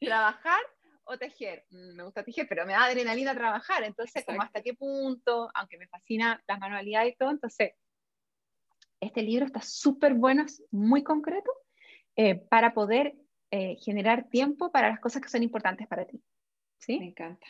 trabajar 0.00 0.60
o 1.04 1.18
tejer. 1.18 1.64
Mm, 1.70 1.96
me 1.96 2.04
gusta 2.04 2.24
tejer, 2.24 2.46
pero 2.48 2.66
me 2.66 2.72
da 2.72 2.84
adrenalina 2.84 3.34
trabajar. 3.34 3.84
Entonces, 3.84 4.24
como 4.24 4.42
hasta 4.42 4.62
qué 4.62 4.74
punto, 4.74 5.50
aunque 5.54 5.78
me 5.78 5.88
fascina 5.88 6.42
las 6.46 6.58
manualidades 6.58 7.12
y 7.12 7.16
todo, 7.16 7.30
entonces, 7.30 7.72
este 9.00 9.22
libro 9.22 9.46
está 9.46 9.60
súper 9.60 10.14
bueno, 10.14 10.44
es 10.44 10.62
muy 10.70 11.02
concreto, 11.02 11.50
eh, 12.16 12.36
para 12.36 12.72
poder 12.74 13.14
eh, 13.50 13.76
generar 13.76 14.28
tiempo 14.28 14.70
para 14.70 14.90
las 14.90 15.00
cosas 15.00 15.22
que 15.22 15.28
son 15.28 15.42
importantes 15.42 15.86
para 15.88 16.06
ti. 16.06 16.22
¿Sí? 16.78 16.98
Me 16.98 17.08
encanta. 17.08 17.46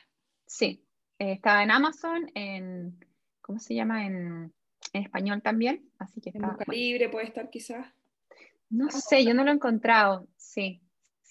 Sí. 0.47 0.85
Eh, 1.19 1.33
estaba 1.33 1.63
en 1.63 1.71
Amazon, 1.71 2.31
en, 2.35 2.99
¿cómo 3.41 3.59
se 3.59 3.75
llama? 3.75 4.07
En, 4.07 4.53
en 4.93 5.03
español 5.03 5.43
también, 5.43 5.91
así 5.99 6.21
que 6.21 6.31
está... 6.31 6.57
En 6.67 6.75
libre 6.75 7.09
puede 7.09 7.27
estar 7.27 7.49
quizás. 7.51 7.87
No 8.69 8.91
sé, 8.91 9.25
yo 9.25 9.35
no 9.35 9.45
lo 9.45 9.51
he 9.51 9.55
encontrado, 9.55 10.27
sí. 10.37 10.82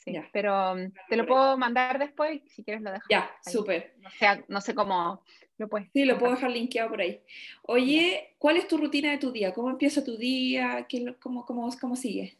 Sí, 0.03 0.15
pero 0.33 0.73
um, 0.73 0.91
te 1.09 1.15
lo 1.15 1.27
puedo 1.27 1.57
mandar 1.57 1.99
después, 1.99 2.41
si 2.47 2.63
quieres 2.63 2.81
lo 2.81 2.91
dejo. 2.91 3.05
Ya, 3.07 3.29
súper. 3.45 3.93
O 4.03 4.09
sea, 4.17 4.43
no 4.47 4.59
sé 4.59 4.73
cómo 4.73 5.23
lo 5.57 5.69
puedes. 5.69 5.91
Sí, 5.93 6.05
lo 6.05 6.17
puedo 6.17 6.33
dejar 6.33 6.49
linkeado 6.49 6.89
por 6.89 7.01
ahí. 7.01 7.21
Oye, 7.63 8.35
¿cuál 8.39 8.57
es 8.57 8.67
tu 8.67 8.77
rutina 8.77 9.11
de 9.11 9.19
tu 9.19 9.31
día? 9.31 9.53
¿Cómo 9.53 9.69
empieza 9.69 10.03
tu 10.03 10.17
día? 10.17 10.87
¿Qué, 10.89 11.15
cómo, 11.19 11.45
cómo, 11.45 11.69
cómo 11.79 11.95
sigue? 11.95 12.35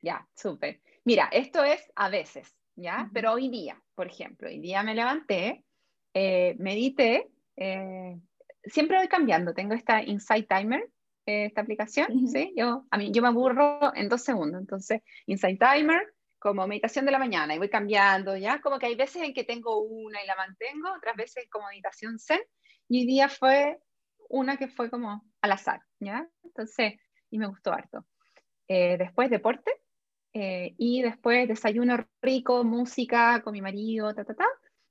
Ya, 0.00 0.28
súper. 0.34 0.80
Mira, 1.04 1.28
esto 1.32 1.64
es 1.64 1.90
a 1.96 2.08
veces, 2.08 2.54
¿ya? 2.76 3.10
Pero 3.12 3.32
hoy 3.32 3.48
día, 3.48 3.82
por 3.96 4.06
ejemplo, 4.06 4.48
hoy 4.48 4.60
día 4.60 4.84
me 4.84 4.94
levanté, 4.94 5.64
eh, 6.14 6.54
medité, 6.58 7.28
eh, 7.56 8.16
siempre 8.64 8.98
voy 8.98 9.08
cambiando. 9.08 9.54
Tengo 9.54 9.74
esta 9.74 10.04
Insight 10.04 10.48
Timer, 10.48 10.88
eh, 11.26 11.46
esta 11.46 11.62
aplicación, 11.62 12.28
¿sí? 12.28 12.52
Yo, 12.56 12.86
a 12.90 12.96
mí, 12.96 13.10
yo 13.10 13.22
me 13.22 13.28
aburro 13.28 13.92
en 13.96 14.08
dos 14.08 14.22
segundos. 14.22 14.60
Entonces, 14.60 15.02
Insight 15.26 15.60
Timer, 15.60 16.00
como 16.42 16.66
meditación 16.66 17.04
de 17.06 17.12
la 17.12 17.20
mañana 17.20 17.54
y 17.54 17.58
voy 17.58 17.68
cambiando, 17.68 18.36
¿ya? 18.36 18.60
Como 18.60 18.80
que 18.80 18.86
hay 18.86 18.96
veces 18.96 19.22
en 19.22 19.32
que 19.32 19.44
tengo 19.44 19.78
una 19.78 20.20
y 20.20 20.26
la 20.26 20.34
mantengo, 20.34 20.92
otras 20.92 21.14
veces 21.14 21.46
como 21.48 21.68
meditación 21.68 22.18
zen, 22.18 22.40
y 22.88 23.00
hoy 23.00 23.06
día 23.06 23.28
fue 23.28 23.78
una 24.28 24.56
que 24.56 24.66
fue 24.66 24.90
como 24.90 25.24
al 25.40 25.52
azar, 25.52 25.82
¿ya? 26.00 26.28
Entonces, 26.42 26.94
y 27.30 27.38
me 27.38 27.46
gustó 27.46 27.72
harto. 27.72 28.04
Eh, 28.66 28.96
después 28.98 29.30
deporte, 29.30 29.70
eh, 30.32 30.74
y 30.78 31.02
después 31.02 31.46
desayuno 31.46 32.04
rico, 32.20 32.64
música 32.64 33.40
con 33.44 33.52
mi 33.52 33.62
marido, 33.62 34.12
ta, 34.12 34.24
ta, 34.24 34.34
ta. 34.34 34.46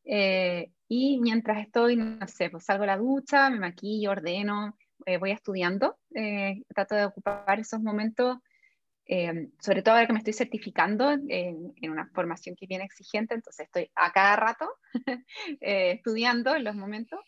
Eh, 0.05 0.71
y 0.87 1.19
mientras 1.19 1.59
estoy, 1.59 1.97
no 1.97 2.27
sé, 2.29 2.49
pues 2.49 2.63
salgo 2.63 2.83
a 2.83 2.87
la 2.87 2.97
ducha, 2.97 3.49
me 3.49 3.59
maquillo, 3.59 4.11
ordeno, 4.11 4.77
voy 5.19 5.31
estudiando, 5.31 5.97
trato 6.73 6.95
de 6.95 7.05
ocupar 7.05 7.59
esos 7.59 7.81
momentos 7.81 8.37
Em, 9.05 9.51
sobre 9.59 9.81
todo 9.81 9.95
ahora 9.95 10.07
que 10.07 10.13
me 10.13 10.19
estoy 10.19 10.33
certificando 10.33 11.11
en, 11.11 11.73
una 11.83 12.07
formación 12.13 12.55
que 12.55 12.67
viene 12.67 12.85
exigente, 12.85 13.33
entonces 13.33 13.65
estoy 13.65 13.91
a 13.95 14.11
cada 14.11 14.35
rato 14.35 14.69
eh, 15.59 15.91
estudiando 15.91 16.55
en 16.55 16.63
los 16.63 16.75
momentos. 16.75 17.19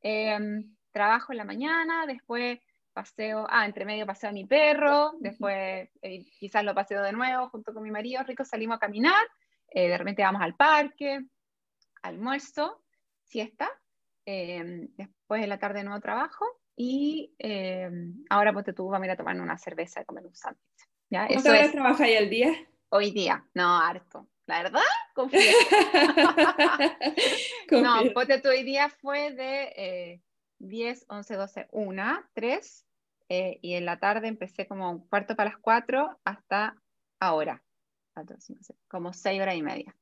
Em, 0.00 0.76
trabajo 0.90 1.32
en 1.32 1.38
la 1.38 1.44
mañana, 1.44 2.06
después 2.06 2.58
paseo, 2.92 3.46
ah, 3.48 3.64
entre 3.64 3.84
medio 3.86 4.04
paseo 4.04 4.30
a 4.30 4.32
mi 4.32 4.44
perro, 4.44 5.12
después 5.20 5.88
eh, 6.02 6.24
quizás 6.38 6.64
lo 6.64 6.74
paseo 6.74 7.02
de 7.02 7.12
nuevo 7.12 7.48
junto 7.48 7.72
con 7.72 7.82
mi 7.82 7.90
marido, 7.90 8.22
rico, 8.24 8.44
salimos 8.44 8.76
a 8.76 8.80
caminar, 8.80 9.26
eh, 9.70 9.88
de 9.88 9.96
repente 9.96 10.22
vamos 10.22 10.42
al 10.42 10.54
parque, 10.54 11.20
almuerzo, 12.02 12.84
siesta, 13.24 13.70
em, 14.26 14.88
después 14.96 15.42
en 15.42 15.48
la 15.48 15.58
tarde 15.58 15.82
nuevo 15.84 16.00
trabajo 16.00 16.44
y 16.76 17.34
ahora 18.28 18.52
pues 18.52 18.66
te 18.66 18.72
tuvo 18.72 18.94
a 18.94 19.04
ir 19.04 19.10
a 19.10 19.16
tomar 19.16 19.40
una 19.40 19.56
cerveza 19.56 20.02
y 20.02 20.04
comer 20.04 20.26
un 20.26 20.34
sándwich. 20.34 20.91
¿Cuántas 21.12 21.46
horas 21.46 21.72
trabajáis 21.72 22.18
al 22.18 22.30
día? 22.30 22.54
Hoy 22.88 23.10
día, 23.10 23.44
no, 23.52 23.78
harto. 23.78 24.26
La 24.46 24.62
verdad, 24.62 24.80
confío. 25.14 25.40
no, 27.70 28.00
porque 28.14 28.40
hoy 28.48 28.62
día 28.62 28.88
fue 28.88 29.32
de 29.32 30.22
10, 30.58 31.04
11, 31.08 31.34
12, 31.34 31.68
1, 31.70 32.24
3, 32.32 32.86
y 33.28 33.74
en 33.74 33.84
la 33.84 33.98
tarde 33.98 34.28
empecé 34.28 34.66
como 34.66 34.90
un 34.90 35.06
cuarto 35.06 35.36
para 35.36 35.50
las 35.50 35.58
4 35.58 36.18
hasta 36.24 36.76
ahora. 37.20 37.62
como 38.88 39.12
6 39.12 39.42
horas 39.42 39.54
y 39.54 39.62
media. 39.62 39.94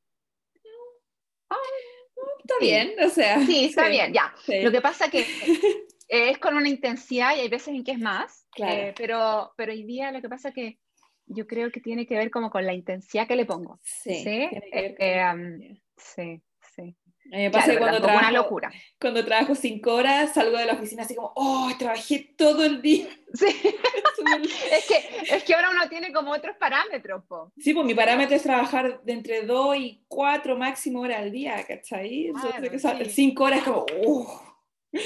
está 2.39 2.55
bien, 2.61 2.95
o 3.05 3.09
sea. 3.09 3.45
Sí, 3.45 3.65
está 3.65 3.89
bien, 3.89 4.13
ya. 4.13 4.33
Lo 4.63 4.71
que 4.71 4.81
pasa 4.81 5.11
que 5.11 5.27
es 6.09 6.39
con 6.39 6.55
una 6.55 6.69
intensidad 6.69 7.37
y 7.37 7.41
hay 7.41 7.49
veces 7.49 7.75
en 7.75 7.83
que 7.83 7.93
es 7.93 7.99
más, 7.99 8.47
eh, 8.59 8.95
pero, 8.97 9.53
pero 9.57 9.73
hoy 9.73 9.83
día 9.83 10.13
lo 10.13 10.21
que 10.21 10.29
pasa 10.29 10.51
es 10.51 10.55
que 10.55 10.79
yo 11.27 11.47
creo 11.47 11.71
que 11.71 11.81
tiene 11.81 12.07
que 12.07 12.17
ver 12.17 12.31
como 12.31 12.51
con 12.51 12.67
la 12.67 12.75
intensidad 12.75 13.27
que 13.27 13.37
le 13.37 13.47
pongo. 13.47 13.79
Sí, 13.83 14.23
sí, 14.23 14.49
eh, 14.73 15.77
sí, 15.97 16.43
sí. 16.75 16.97
me 17.27 17.51
pasa 17.51 17.79
cuando 17.79 18.01
trabajo, 18.01 18.29
una 18.29 18.33
locura. 18.33 18.73
cuando 19.01 19.25
trabajo 19.25 19.55
cinco 19.55 19.95
horas 19.95 20.35
salgo 20.35 20.59
de 20.59 20.67
la 20.67 20.73
oficina 20.75 21.03
así 21.03 21.15
como, 21.15 21.33
oh, 21.37 21.71
trabajé 21.79 22.35
todo 22.37 22.65
el 22.65 22.83
día. 22.83 23.09
Sí. 23.33 23.47
es, 24.73 24.89
que, 24.89 25.37
es 25.37 25.45
que 25.45 25.55
ahora 25.55 25.71
uno 25.71 25.89
tiene 25.89 26.13
como 26.13 26.33
otros 26.33 26.57
parámetros. 26.57 27.25
Po. 27.27 27.53
Sí, 27.57 27.73
pues 27.73 27.87
mi 27.87 27.95
parámetro 27.95 28.35
es 28.35 28.43
trabajar 28.43 29.03
de 29.05 29.13
entre 29.13 29.43
dos 29.43 29.77
y 29.77 30.03
cuatro 30.09 30.59
máximo 30.59 31.01
horas 31.01 31.21
al 31.21 31.31
día, 31.31 31.65
¿cachai? 31.65 32.27
Entonces, 32.27 33.15
cinco 33.15 33.45
horas 33.45 33.63
como, 33.63 33.87
oh. 34.05 34.50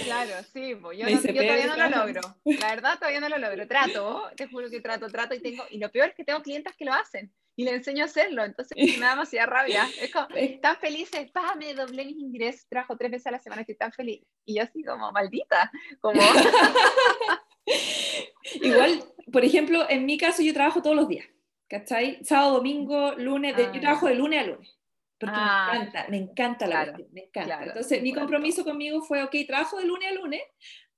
Claro, 0.05 0.33
sí, 0.53 0.75
pues 0.77 0.99
yo, 0.99 1.07
todavía 1.07 1.67
no 1.67 1.77
lo 1.77 1.89
logro. 1.91 2.21
La 2.45 2.75
verdad, 2.75 2.99
todavía 2.99 3.21
no 3.21 3.29
lo 3.29 3.39
logro. 3.39 3.69
Trato, 3.69 4.31
te 4.35 4.49
juro 4.49 4.71
que 4.71 4.81
trato, 4.81 5.09
trato 5.09 5.35
y 5.35 5.41
tengo. 5.41 5.65
Y 5.71 5.79
lo 5.79 5.91
peor 5.91 6.09
es 6.09 6.15
que 6.15 6.25
tengo 6.25 6.43
clientes 6.43 6.75
que 6.77 6.87
lo 6.87 6.95
hacen 6.95 7.31
y 7.55 7.65
le 7.65 7.73
enseño 7.73 8.03
a 8.03 8.07
hacerlo. 8.07 8.45
Entonces 8.45 8.75
me 8.77 9.05
da 9.05 9.11
demasiada 9.11 9.47
rabia. 9.47 9.87
Es 10.01 10.11
como, 10.11 10.29
están 10.37 10.79
felices, 10.79 11.31
pa, 11.31 11.55
me 11.57 11.75
doblé 11.75 12.07
mis 12.07 12.19
ingresos, 12.19 12.67
trabajo 12.69 12.97
tres 12.97 13.11
veces 13.11 13.27
a 13.27 13.33
la 13.33 13.41
semana, 13.41 13.61
estoy 13.61 13.77
tan 13.77 13.93
feliz. 13.93 14.23
Y 14.47 14.57
yo 14.57 14.63
así 14.63 14.83
como, 14.83 15.13
maldita. 15.13 15.71
Como... 16.01 16.23
Igual, 18.63 19.05
por 19.31 19.45
ejemplo, 19.45 19.87
en 19.89 20.07
mi 20.07 20.17
caso 20.17 20.43
yo 20.43 20.55
trabajo 20.55 20.81
todos 20.81 20.97
los 20.97 21.09
días. 21.09 21.27
¿Cachai? 21.69 22.25
Sábado, 22.25 22.55
domingo, 22.55 23.13
lunes, 23.17 23.55
yo 23.57 23.67
ah. 23.67 23.81
trabajo 23.81 24.07
de 24.07 24.15
lunes 24.15 24.41
a 24.41 24.47
lunes 24.47 24.75
porque 25.19 25.37
me 25.37 25.43
ah, 25.43 25.71
encanta, 25.75 26.07
me 26.09 26.17
encanta 26.17 26.67
la 26.67 26.85
claro, 26.85 27.07
me 27.13 27.23
encanta. 27.23 27.65
Entonces, 27.65 28.03
mi 28.03 28.13
compromiso 28.13 28.65
conmigo 28.65 29.01
fue, 29.03 29.23
ok, 29.23 29.35
trabajo 29.47 29.79
de 29.79 29.87
lunes 29.87 30.11
a 30.11 30.15
lunes, 30.15 30.43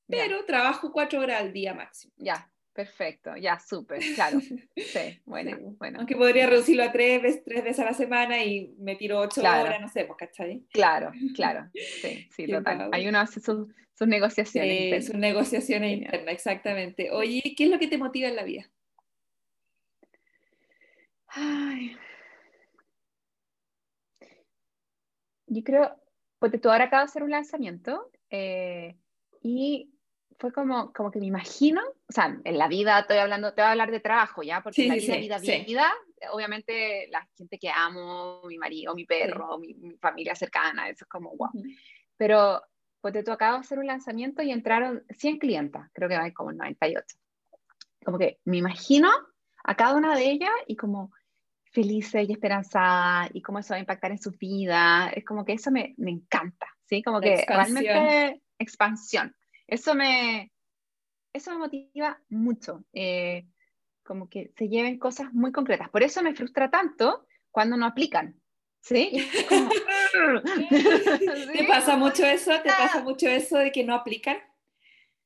pero 0.07 0.45
trabajo 0.45 0.93
cuatro 0.93 1.21
horas 1.21 1.41
al 1.41 1.53
día 1.53 1.75
máximo. 1.75 2.13
Ya, 2.17 2.51
perfecto, 2.73 3.37
ya, 3.37 3.59
súper, 3.59 4.01
claro. 4.15 4.41
Sí, 4.41 5.21
bueno, 5.27 5.59
bueno. 5.79 5.99
Aunque 5.99 6.17
podría 6.17 6.47
reducirlo 6.47 6.85
a 6.85 6.93
tres 6.93 7.23
veces, 7.23 7.45
tres 7.45 7.63
veces 7.63 7.81
a 7.81 7.85
la 7.85 7.95
semana 7.95 8.43
y 8.43 8.75
me 8.79 8.97
tiro 8.97 9.21
ocho 9.21 9.43
horas, 9.43 9.81
no 9.81 9.89
sé, 9.89 10.05
pues, 10.05 10.17
¿cachai? 10.19 10.65
Claro, 10.73 11.13
claro, 11.35 11.69
sí, 12.03 12.29
sí, 12.35 12.47
total. 12.47 12.89
Hay 12.93 13.07
uno 13.07 13.19
hace 13.19 13.41
sus, 13.41 13.69
sus 13.93 14.09
negociaciones. 14.09 15.05
Sí, 15.05 15.13
sus 15.13 15.21
negociaciones 15.21 15.99
internas, 15.99 16.35
exactamente. 16.35 17.11
Oye, 17.11 17.55
¿qué 17.57 17.65
es 17.65 17.71
lo 17.71 17.79
que 17.79 17.89
te 17.89 17.99
motiva 17.99 18.29
en 18.29 18.37
la 18.37 18.45
vida? 18.45 18.71
Ay, 21.29 21.97
yo 25.47 25.63
creo, 25.63 25.97
porque 26.39 26.59
tú 26.59 26.71
ahora 26.71 26.85
acabas 26.85 27.07
de 27.07 27.11
hacer 27.13 27.23
un 27.23 27.31
lanzamiento 27.31 28.11
eh, 28.31 28.97
y 29.43 29.93
fue 30.39 30.53
como, 30.53 30.93
como 30.93 31.11
que 31.11 31.19
me 31.19 31.27
imagino, 31.27 31.81
o 31.83 32.13
sea, 32.13 32.39
en 32.45 32.59
la 32.59 32.69
vida 32.69 33.01
estoy 33.01 33.19
hablando, 33.19 33.55
te 33.55 33.63
voy 33.63 33.69
a 33.69 33.73
hablar 33.73 33.91
de 33.91 34.01
trabajo, 34.01 34.43
¿ya? 34.43 34.63
Porque 34.63 34.83
en 34.83 34.89
la 34.89 34.95
vida, 34.97 35.17
vida, 35.17 35.39
vida, 35.39 35.65
vida, 35.65 35.93
obviamente 36.33 37.09
la 37.11 37.27
gente 37.37 37.59
que 37.59 37.71
amo, 37.71 38.43
mi 38.47 38.59
marido, 38.59 38.95
mi 38.95 39.05
perro, 39.05 39.59
mi, 39.59 39.75
familia 40.01 40.35
cercana, 40.35 40.89
eso 40.89 41.05
es 41.05 41.09
como 41.09 41.31
wow. 41.37 41.51
Pero, 42.17 42.63
pues 43.01 43.15
te 43.15 43.23
tocaba 43.23 43.59
hacer 43.59 43.79
un 43.79 43.87
lanzamiento 43.87 44.43
y 44.43 44.51
entraron 44.51 45.05
100 45.11 45.39
clientas, 45.39 45.89
creo 45.93 46.09
que 46.09 46.17
hay 46.17 46.33
como 46.33 46.53
98. 46.53 47.17
Como 48.05 48.19
que 48.19 48.41
me 48.45 48.59
imagino 48.59 49.11
a 49.65 49.77
cada 49.77 49.97
una 49.97 50.17
de 50.17 50.31
ellas 50.31 50.53
y 50.67 50.77
como 50.77 51.13
felices 51.77 52.27
y 52.27 52.33
esperanzada 52.33 53.29
y 53.35 53.43
cómo 53.43 53.59
eso 53.59 53.75
va 53.75 53.77
a 53.77 53.81
impactar 53.81 54.11
en 54.11 54.19
su 54.19 54.31
vida. 54.31 55.11
Es 55.15 55.27
como 55.27 55.45
que 55.45 55.53
eso 55.53 55.71
me, 55.71 55.95
me 55.99 56.11
encanta, 56.11 56.67
¿sí? 56.87 57.03
Como 57.03 57.21
que 57.21 57.45
realmente 57.47 58.41
expansión. 58.59 59.37
Eso 59.67 59.95
me, 59.95 60.51
eso 61.35 61.51
me 61.51 61.59
motiva 61.59 62.19
mucho. 62.31 62.83
Eh, 62.95 63.47
como 64.03 64.31
que 64.31 64.55
se 64.57 64.71
lleven 64.71 64.99
cosas 64.99 65.35
muy 65.35 65.53
concretas. 65.53 65.91
Por 65.91 66.03
eso 66.03 66.23
me 66.23 66.35
frustra 66.35 66.71
tanto 66.71 67.27
cuando 67.51 67.77
no 67.77 67.85
aplican. 67.85 68.41
¿Sí? 68.81 69.11
¿Te 71.53 71.65
pasa 71.69 71.99
mucho 71.99 72.25
eso? 72.25 72.53
¿Te 72.63 72.71
pasa 72.71 73.03
mucho 73.03 73.29
eso 73.29 73.59
de 73.59 73.71
que 73.71 73.85
no 73.85 73.95
aplican? 73.95 74.39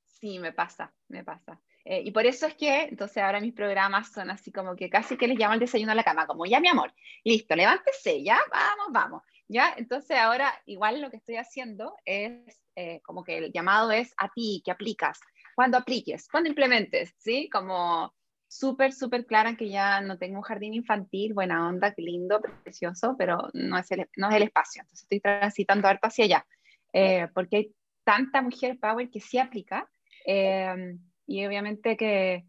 Sí, 0.05 0.41
me 0.41 0.53
pasa, 0.53 0.93
me 1.07 1.23
pasa. 1.23 1.61
Eh, 1.91 2.03
y 2.05 2.13
por 2.13 2.25
eso 2.25 2.47
es 2.47 2.55
que, 2.55 2.83
entonces 2.83 3.21
ahora 3.21 3.41
mis 3.41 3.53
programas 3.53 4.13
son 4.13 4.31
así 4.31 4.53
como 4.53 4.77
que 4.77 4.89
casi 4.89 5.17
que 5.17 5.27
les 5.27 5.37
llamo 5.37 5.55
el 5.55 5.59
desayuno 5.59 5.91
a 5.91 5.97
la 5.97 6.05
cama, 6.05 6.25
como 6.25 6.47
ya 6.47 6.61
mi 6.61 6.69
amor, 6.69 6.95
listo, 7.25 7.57
levántese, 7.57 8.23
ya, 8.23 8.39
vamos, 8.49 8.93
vamos. 8.93 9.23
¿Ya? 9.49 9.75
Entonces 9.77 10.17
ahora 10.17 10.55
igual 10.67 11.01
lo 11.01 11.11
que 11.11 11.17
estoy 11.17 11.35
haciendo 11.35 11.97
es 12.05 12.63
eh, 12.77 13.01
como 13.03 13.25
que 13.25 13.39
el 13.39 13.53
llamado 13.53 13.91
es 13.91 14.15
a 14.19 14.29
ti, 14.29 14.63
que 14.65 14.71
aplicas, 14.71 15.19
cuando 15.57 15.79
apliques, 15.79 16.29
cuando 16.29 16.49
implementes, 16.49 17.13
¿sí? 17.19 17.49
Como 17.51 18.15
súper, 18.47 18.93
súper 18.93 19.27
clara 19.27 19.57
que 19.57 19.69
ya 19.69 20.01
no 20.01 20.17
tengo 20.17 20.37
un 20.37 20.43
jardín 20.43 20.75
infantil, 20.75 21.35
buena 21.35 21.67
onda, 21.67 21.93
qué 21.93 22.03
lindo, 22.03 22.41
precioso, 22.63 23.17
pero 23.19 23.49
no 23.53 23.77
es 23.77 23.91
el, 23.91 24.09
no 24.17 24.29
es 24.29 24.37
el 24.37 24.45
espacio. 24.45 24.83
Entonces 24.83 25.03
estoy 25.03 25.19
transitando 25.19 25.89
harto 25.89 26.07
hacia 26.07 26.27
allá, 26.27 26.47
eh, 26.93 27.27
porque 27.35 27.57
hay 27.57 27.75
tanta 28.05 28.43
mujer 28.43 28.79
power 28.79 29.11
que 29.11 29.19
sí 29.19 29.39
aplica. 29.39 29.91
Eh, 30.25 30.97
y 31.31 31.47
obviamente 31.47 31.97
que, 31.97 32.45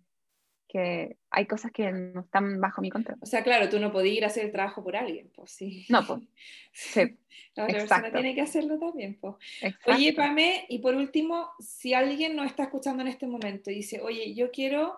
que 0.67 1.17
hay 1.29 1.45
cosas 1.45 1.71
que 1.71 1.91
no 1.91 2.21
están 2.21 2.59
bajo 2.59 2.81
mi 2.81 2.89
control. 2.89 3.19
O 3.21 3.27
sea, 3.27 3.43
claro, 3.43 3.69
tú 3.69 3.79
no 3.79 3.91
podías 3.91 4.17
ir 4.17 4.23
a 4.23 4.27
hacer 4.27 4.45
el 4.45 4.51
trabajo 4.51 4.83
por 4.83 4.95
alguien, 4.95 5.29
pues 5.35 5.51
sí. 5.51 5.85
No, 5.87 6.05
pues. 6.05 6.21
Sí. 6.73 7.17
La 7.53 7.65
otra 7.65 7.79
persona 7.79 8.11
tiene 8.11 8.33
que 8.33 8.41
hacerlo 8.41 8.79
también, 8.79 9.19
pues. 9.19 9.35
Oye, 9.85 10.13
Pame, 10.13 10.65
y 10.69 10.79
por 10.79 10.95
último, 10.95 11.51
si 11.59 11.93
alguien 11.93 12.35
nos 12.35 12.47
está 12.47 12.63
escuchando 12.63 13.03
en 13.03 13.09
este 13.09 13.27
momento 13.27 13.69
y 13.69 13.75
dice, 13.75 14.01
oye, 14.01 14.33
yo 14.33 14.49
quiero, 14.49 14.97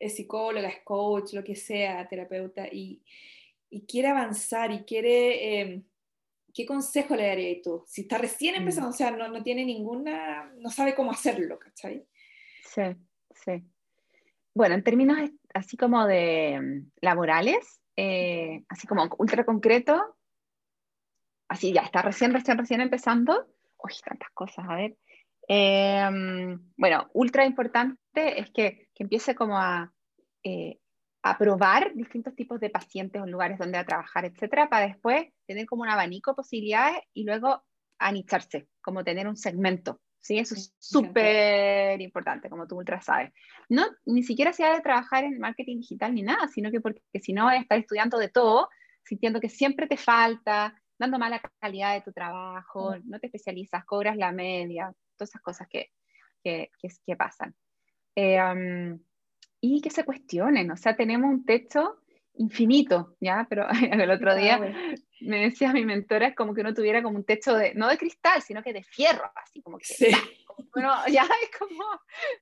es 0.00 0.16
psicóloga, 0.16 0.68
es 0.68 0.80
coach, 0.82 1.34
lo 1.34 1.44
que 1.44 1.54
sea, 1.54 2.08
terapeuta, 2.08 2.66
y, 2.66 3.00
y 3.70 3.82
quiere 3.82 4.08
avanzar 4.08 4.72
y 4.72 4.80
quiere, 4.80 5.60
em, 5.60 5.84
¿qué 6.52 6.66
consejo 6.66 7.14
le 7.14 7.28
darías 7.28 7.62
tú? 7.62 7.84
Si 7.86 8.00
está 8.02 8.18
recién 8.18 8.54
mm. 8.54 8.58
empezando, 8.58 8.90
o 8.90 8.94
sea, 8.94 9.12
no, 9.12 9.28
no 9.28 9.42
tiene 9.42 9.64
ninguna, 9.64 10.52
no 10.56 10.70
sabe 10.70 10.96
cómo 10.96 11.12
hacerlo, 11.12 11.60
¿cachai? 11.60 12.06
Sí, 12.62 12.82
sí. 13.34 13.64
Bueno, 14.54 14.74
en 14.74 14.84
términos 14.84 15.18
así 15.54 15.76
como 15.76 16.06
de 16.06 16.58
mm, 16.60 16.90
laborales, 17.00 17.80
eh, 17.96 18.64
así 18.68 18.86
como 18.86 19.08
ultra 19.18 19.44
concreto, 19.44 20.16
así 21.48 21.72
ya 21.72 21.82
está 21.82 22.02
recién, 22.02 22.32
recién, 22.32 22.58
recién 22.58 22.80
empezando. 22.80 23.46
Uy, 23.78 23.92
tantas 24.04 24.30
cosas, 24.32 24.64
a 24.68 24.76
ver. 24.76 24.96
Em, 25.48 26.58
bueno, 26.76 27.10
ultra 27.14 27.44
importante 27.44 27.98
es 28.40 28.50
que, 28.52 28.88
que 28.94 29.02
empiece 29.02 29.34
como 29.34 29.58
a, 29.58 29.92
eh, 30.44 30.78
a 31.22 31.36
probar 31.36 31.94
distintos 31.94 32.34
tipos 32.34 32.60
de 32.60 32.70
pacientes 32.70 33.20
o 33.20 33.26
lugares 33.26 33.58
donde 33.58 33.78
a 33.78 33.84
trabajar, 33.84 34.24
etcétera, 34.24 34.68
para 34.68 34.86
después 34.86 35.26
tener 35.46 35.66
como 35.66 35.82
un 35.82 35.88
abanico 35.88 36.30
de 36.30 36.36
posibilidades 36.36 36.98
y 37.12 37.24
luego 37.24 37.64
anicharse, 37.98 38.68
como 38.80 39.04
tener 39.04 39.26
un 39.26 39.36
segmento 39.36 40.00
¿sí? 40.22 40.38
Eso 40.38 40.54
es 40.54 40.74
súper 40.78 42.00
importante, 42.00 42.48
como 42.48 42.66
tú 42.66 42.76
ultra 42.76 43.02
sabes. 43.02 43.32
No, 43.68 43.84
ni 44.06 44.22
siquiera 44.22 44.52
se 44.52 44.64
ha 44.64 44.74
de 44.74 44.80
trabajar 44.80 45.24
en 45.24 45.38
marketing 45.38 45.78
digital 45.78 46.14
ni 46.14 46.22
nada, 46.22 46.48
sino 46.48 46.70
que 46.70 46.80
porque 46.80 47.02
si 47.20 47.32
no 47.32 47.50
estar 47.50 47.78
estudiando 47.78 48.18
de 48.18 48.28
todo, 48.28 48.70
sintiendo 49.04 49.40
que 49.40 49.50
siempre 49.50 49.86
te 49.86 49.96
falta, 49.96 50.80
dando 50.98 51.18
mala 51.18 51.42
calidad 51.60 51.94
de 51.94 52.00
tu 52.02 52.12
trabajo, 52.12 52.96
no 53.04 53.18
te 53.18 53.26
especializas, 53.26 53.84
cobras 53.84 54.16
la 54.16 54.32
media, 54.32 54.92
todas 55.16 55.30
esas 55.30 55.42
cosas 55.42 55.68
que, 55.68 55.90
que, 56.42 56.70
que, 57.04 57.16
pasan. 57.16 57.54
Eh, 58.14 58.98
y 59.60 59.80
que 59.80 59.90
se 59.90 60.04
cuestionen, 60.04 60.70
o 60.70 60.76
sea, 60.76 60.96
tenemos 60.96 61.30
un 61.30 61.44
techo 61.44 62.02
infinito, 62.34 63.16
¿ya? 63.20 63.46
Pero 63.48 63.66
el 63.92 64.10
otro 64.10 64.34
día 64.34 64.60
me 65.22 65.40
decía 65.40 65.72
mi 65.72 65.84
mentora, 65.84 66.28
es 66.28 66.34
como 66.34 66.54
que 66.54 66.60
uno 66.60 66.74
tuviera 66.74 67.02
como 67.02 67.16
un 67.16 67.24
techo 67.24 67.54
de, 67.54 67.74
no 67.74 67.88
de 67.88 67.98
cristal, 67.98 68.42
sino 68.42 68.62
que 68.62 68.72
de 68.72 68.82
fierro, 68.82 69.30
así 69.34 69.62
como 69.62 69.78
que, 69.78 69.84
sí. 69.84 70.06
bueno, 70.74 70.92
ya 71.08 71.22
es 71.22 71.58
como, 71.58 71.84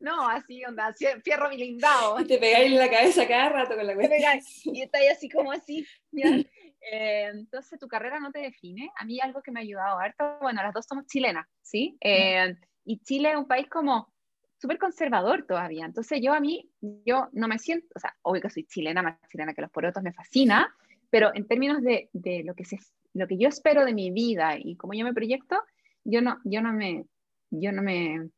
no, 0.01 0.29
así, 0.29 0.64
onda, 0.64 0.95
fierro 1.23 1.49
blindado. 1.49 2.16
Te 2.27 2.38
pegáis 2.38 2.73
en 2.73 2.79
la 2.79 2.90
cabeza 2.90 3.27
cada 3.27 3.49
rato 3.51 3.77
con 3.77 3.87
la 3.87 3.95
cuestión. 3.95 4.75
y 4.75 4.83
estáis 4.83 5.12
así 5.12 5.29
como 5.29 5.53
así. 5.53 5.87
Eh, 6.93 7.27
entonces 7.35 7.79
tu 7.79 7.87
carrera 7.88 8.19
no 8.21 8.33
te 8.33 8.38
define. 8.38 8.90
A 8.97 9.05
mí 9.05 9.21
algo 9.21 9.43
que 9.43 9.51
me 9.51 9.61
ha 9.61 9.62
ayudado 9.62 9.99
harto, 9.99 10.38
bueno, 10.40 10.62
las 10.62 10.73
dos 10.73 10.87
somos 10.87 11.05
chilenas, 11.05 11.47
¿sí? 11.61 11.99
Eh, 12.01 12.57
y 12.87 13.01
Chile 13.01 13.33
es 13.33 13.37
un 13.37 13.47
país 13.47 13.69
como 13.69 14.11
súper 14.57 14.79
conservador 14.79 15.45
todavía. 15.47 15.85
Entonces 15.85 16.21
yo 16.23 16.33
a 16.33 16.40
mí, 16.40 16.71
yo 16.81 17.29
no 17.33 17.49
me 17.49 17.59
siento, 17.59 17.87
o 17.95 17.99
sea, 17.99 18.16
obvio 18.23 18.40
que 18.40 18.49
soy 18.49 18.64
chilena, 18.64 19.03
más 19.03 19.19
chilena 19.29 19.53
que 19.53 19.61
los 19.61 19.71
porotos, 19.71 20.03
me 20.03 20.14
fascina, 20.14 20.75
pero 21.11 21.31
en 21.35 21.46
términos 21.46 21.83
de, 21.83 22.09
de, 22.12 22.42
lo, 22.44 22.55
que 22.55 22.64
se, 22.64 22.79
lo 23.14 23.27
que 23.27 23.37
yo 23.37 23.49
espero 23.49 23.85
de 23.85 23.94
mi 23.94 24.11
vida 24.11 24.57
y 24.59 24.77
cómo 24.77 24.94
yo 24.94 25.05
me 25.05 25.12
proyecto, 25.12 25.57
yo 26.05 26.23
no, 26.23 26.38
yo 26.44 26.62
no 26.62 26.73
me, 26.73 27.05
yo 27.51 27.73
no 27.73 27.83
me, 27.83 28.31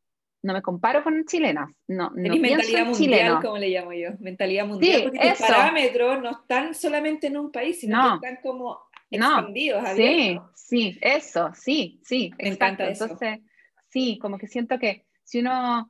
no 0.42 0.52
me 0.52 0.62
comparo 0.62 1.04
con 1.04 1.24
chilenas. 1.24 1.70
No, 1.87 2.11
no 2.14 2.37
mentalidad 2.37 2.87
mundial, 2.87 3.40
como 3.42 3.58
le 3.58 3.68
llamo 3.68 3.92
yo, 3.92 4.11
mentalidad 4.18 4.66
mundial, 4.66 4.96
sí, 4.96 5.02
porque 5.08 5.28
los 5.28 5.38
parámetros 5.38 6.22
no 6.22 6.30
están 6.30 6.74
solamente 6.74 7.26
en 7.28 7.37
un 7.37 7.52
país, 7.52 7.80
sino 7.80 8.20
que 8.20 8.26
están 8.26 8.42
como 8.42 8.78
expandidos, 9.11 9.82
no, 9.82 9.94
Sí, 9.94 10.40
sí, 10.54 10.98
eso, 11.00 11.50
sí, 11.54 12.00
sí, 12.02 12.32
me 12.38 12.48
encanta 12.48 12.88
eso. 12.88 13.04
Entonces, 13.04 13.40
sí, 13.88 14.18
como 14.20 14.38
que 14.38 14.48
siento 14.48 14.78
que 14.78 15.04
si 15.22 15.40
uno 15.40 15.88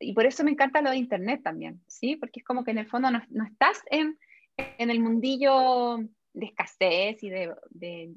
y 0.00 0.12
por 0.12 0.26
eso 0.26 0.44
me 0.44 0.50
encanta 0.50 0.82
lo 0.82 0.90
de 0.90 0.96
Internet 0.96 1.42
también, 1.42 1.80
¿sí? 1.86 2.16
Porque 2.16 2.40
es 2.40 2.44
como 2.44 2.64
que 2.64 2.72
en 2.72 2.78
el 2.78 2.86
fondo 2.86 3.10
no, 3.10 3.22
no 3.30 3.44
estás 3.44 3.80
en, 3.90 4.18
en 4.58 4.90
el 4.90 5.00
mundillo 5.00 5.98
de 6.32 6.46
escasez 6.46 7.22
y 7.22 7.30
de, 7.30 7.54
de, 7.70 8.14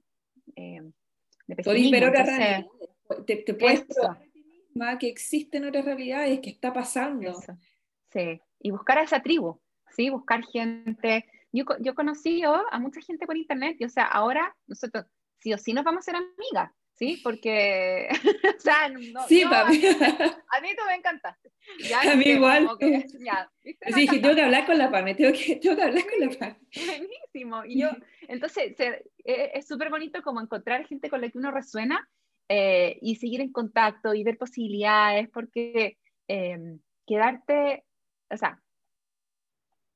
eh, 0.55 0.81
de 1.47 1.55
pesimismo. 1.55 1.97
Entonces, 1.97 2.65
te, 3.25 3.35
te, 3.37 3.53
puedes 3.53 3.85
probar 3.85 4.97
que 4.97 5.07
existen 5.07 5.65
otras 5.65 5.85
realidades, 5.85 6.39
que 6.39 6.49
está 6.49 6.73
pasando. 6.73 7.33
Sí, 8.11 8.41
y 8.59 8.71
buscar 8.71 8.97
a 8.97 9.03
esa 9.03 9.21
tribu, 9.21 9.59
¿sí? 9.95 10.09
Buscar 10.09 10.43
gente. 10.45 11.25
Yo, 11.51 11.65
yo 11.79 11.95
conocí 11.95 12.43
a 12.43 12.79
mucha 12.79 13.01
gente 13.01 13.25
por 13.25 13.37
internet 13.37 13.77
y, 13.79 13.85
o 13.85 13.89
sea, 13.89 14.05
ahora 14.05 14.55
nosotros 14.67 15.05
sí 15.39 15.53
o 15.53 15.57
sí 15.57 15.73
nos 15.73 15.83
vamos 15.83 15.99
a 16.01 16.11
ser 16.11 16.15
amigas, 16.15 16.71
¿sí? 17.01 17.19
Porque, 17.23 18.07
o 18.57 18.59
sea, 18.59 18.87
no, 18.89 19.27
sí, 19.27 19.43
no, 19.43 19.55
a, 19.55 19.65
mí, 19.69 19.81
a 19.83 20.61
mí 20.61 20.69
tú 20.77 20.83
me 20.87 20.95
encantaste. 20.95 21.51
a 21.95 22.15
mí 22.15 22.25
igual. 22.25 22.69
Que, 22.79 23.07
ya, 23.19 23.49
sí, 23.63 23.75
dije, 23.95 24.19
tengo 24.19 24.35
que 24.35 24.43
hablar 24.43 24.67
con 24.67 24.77
la 24.77 24.91
PAME, 24.91 25.15
tengo 25.15 25.31
que, 25.33 25.55
tengo 25.55 25.75
que 25.75 25.81
hablar 25.81 26.03
con 26.03 26.19
la 26.19 26.29
PAME. 26.37 26.59
Buenísimo. 26.85 27.65
Y 27.65 27.81
yo, 27.81 27.89
entonces, 28.27 28.75
se, 28.77 29.03
e, 29.25 29.51
es 29.55 29.67
súper 29.67 29.89
bonito 29.89 30.21
como 30.21 30.41
encontrar 30.41 30.85
gente 30.85 31.09
con 31.09 31.21
la 31.21 31.29
que 31.29 31.39
uno 31.39 31.49
resuena 31.49 32.07
eh, 32.49 32.99
y 33.01 33.15
seguir 33.15 33.41
en 33.41 33.51
contacto 33.51 34.13
y 34.13 34.23
ver 34.23 34.37
posibilidades, 34.37 35.27
porque 35.29 35.97
eh, 36.27 36.77
quedarte, 37.07 37.83
o 38.29 38.37
sea, 38.37 38.61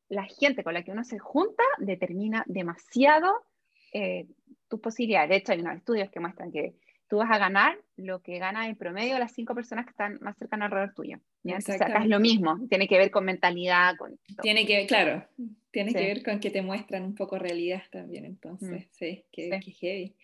la 0.10 0.24
gente 0.24 0.64
con 0.64 0.74
la 0.74 0.84
que 0.84 0.92
uno 0.92 1.04
se 1.04 1.20
junta 1.20 1.64
determina 1.78 2.44
demasiado 2.48 3.44
eh, 3.94 4.28
tus 4.68 4.80
posibilidades. 4.80 5.30
De 5.30 5.36
hecho, 5.36 5.52
hay 5.52 5.62
unos 5.62 5.78
estudios 5.78 6.10
que 6.10 6.20
muestran 6.20 6.52
que 6.52 6.76
tú 7.08 7.18
vas 7.18 7.32
a 7.32 7.38
ganar 7.38 7.78
lo 7.98 8.22
que 8.22 8.40
gana 8.40 8.68
en 8.68 8.76
promedio 8.76 9.18
las 9.20 9.34
cinco 9.34 9.56
personas 9.56 9.86
que 9.86 9.92
están 9.92 10.18
más 10.22 10.38
cercanas 10.38 10.68
alrededor 10.68 10.94
tuyo. 10.94 11.20
¿ya? 11.44 11.58
es 11.58 12.08
lo 12.08 12.20
mismo, 12.20 12.60
tiene 12.70 12.88
que 12.88 12.98
ver 12.98 13.12
con 13.12 13.26
mentalidad. 13.26 13.96
Con 13.98 14.20
tiene 14.42 14.66
que, 14.66 14.86
claro, 14.88 15.26
tiene 15.72 15.94
que 15.94 16.06
ver 16.06 16.24
con 16.24 16.40
que 16.40 16.50
te 16.50 16.62
muestran 16.62 17.04
un 17.04 17.16
poco 17.16 17.38
realidad 17.38 17.84
también, 17.92 18.26
entonces, 18.26 18.86
mm. 18.86 18.90
sí, 18.92 19.24
qué, 19.32 19.60
heavy. 19.62 20.16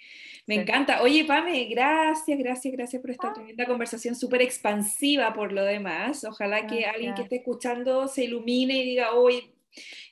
Me 0.47 0.55
encanta. 0.55 1.01
Oye, 1.01 1.25
Pame, 1.25 1.65
gracias, 1.65 2.39
gracias, 2.39 2.73
gracias 2.73 3.01
por 3.01 3.11
esta 3.11 3.29
ah. 3.29 3.33
tremenda 3.33 3.65
conversación 3.65 4.15
súper 4.15 4.41
expansiva 4.41 5.33
por 5.33 5.51
lo 5.51 5.63
demás. 5.63 6.23
Ojalá 6.23 6.67
que 6.67 6.85
alguien 6.85 7.13
que 7.13 7.23
esté 7.23 7.37
escuchando 7.37 8.07
se 8.07 8.25
ilumine 8.25 8.75
y 8.75 8.85
diga, 8.85 9.13
hoy 9.13 9.53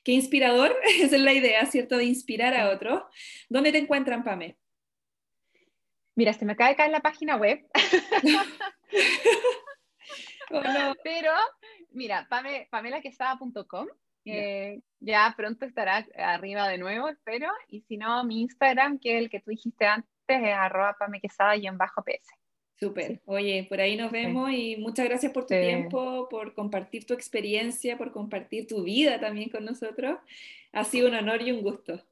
qué 0.03 0.11
inspirador, 0.11 0.75
esa 1.01 1.15
es 1.15 1.21
la 1.21 1.33
idea, 1.33 1.65
¿cierto? 1.65 1.97
De 1.97 2.05
inspirar 2.05 2.53
a 2.53 2.69
otros. 2.69 3.03
¿Dónde 3.49 3.71
te 3.71 3.79
encuentran, 3.79 4.23
Pame? 4.23 4.55
Mira, 6.19 6.33
se 6.33 6.43
me 6.43 6.51
acaba 6.51 6.69
de 6.69 6.75
caer 6.75 6.91
la 6.91 6.99
página 6.99 7.37
web. 7.37 7.65
Pero, 11.01 11.31
mira, 11.91 12.27
pamelaquesada.com 12.69 13.87
eh, 14.25 14.81
ya 14.99 15.33
pronto 15.37 15.65
estará 15.65 16.05
arriba 16.17 16.67
de 16.67 16.77
nuevo, 16.77 17.07
espero. 17.07 17.47
Y 17.69 17.85
si 17.87 17.95
no, 17.95 18.21
mi 18.25 18.41
Instagram, 18.41 18.99
que 18.99 19.15
es 19.15 19.23
el 19.23 19.29
que 19.29 19.39
tú 19.39 19.51
dijiste 19.51 19.85
antes, 19.85 20.11
es 20.27 20.53
arroba 20.53 20.97
pamequesada 20.99 21.55
y 21.55 21.67
en 21.67 21.77
bajo 21.77 22.03
PS. 22.03 22.27
Súper. 22.77 23.21
Oye, 23.23 23.65
por 23.69 23.79
ahí 23.79 23.95
nos 23.95 24.11
vemos 24.11 24.51
y 24.51 24.75
muchas 24.75 25.05
gracias 25.05 25.31
por 25.31 25.45
tu 25.45 25.53
tiempo, 25.53 26.27
por 26.27 26.53
compartir 26.53 27.05
tu 27.05 27.13
experiencia, 27.13 27.97
por 27.97 28.11
compartir 28.11 28.67
tu 28.67 28.83
vida 28.83 29.21
también 29.21 29.49
con 29.49 29.63
nosotros. 29.63 30.19
Ha 30.73 30.83
sido 30.83 31.07
un 31.07 31.15
honor 31.15 31.41
y 31.43 31.53
un 31.53 31.61
gusto. 31.61 32.03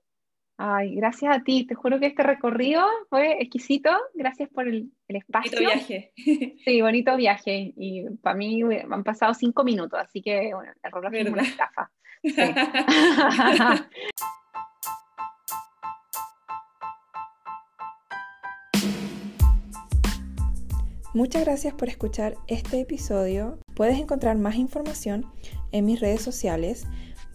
Ay, 0.57 0.95
gracias 0.95 1.37
a 1.37 1.43
ti. 1.43 1.65
Te 1.67 1.75
juro 1.75 1.99
que 1.99 2.07
este 2.07 2.23
recorrido 2.23 2.83
fue 3.09 3.41
exquisito. 3.41 3.91
Gracias 4.15 4.49
por 4.49 4.67
el, 4.67 4.91
espacio. 5.07 5.51
Bonito 5.51 5.71
viaje. 5.75 6.11
Sí, 6.65 6.81
bonito 6.81 7.15
viaje. 7.15 7.73
Y 7.77 8.09
para 8.21 8.35
mí 8.35 8.61
han 8.63 9.03
pasado 9.03 9.35
cinco 9.35 9.63
minutos, 9.63 9.99
así 9.99 10.21
que 10.21 10.53
bueno, 10.55 10.71
el 10.81 10.91
reloj 10.91 11.13
es 11.13 11.29
una 11.29 11.43
estafa. 11.43 11.91
Muchas 21.17 21.45
gracias 21.45 21.73
por 21.73 21.89
escuchar 21.89 22.35
este 22.47 22.81
episodio. 22.81 23.57
Puedes 23.75 23.97
encontrar 23.97 24.37
más 24.37 24.55
información 24.55 25.25
en 25.71 25.85
mis 25.85 25.99
redes 25.99 26.21
sociales, 26.21 26.85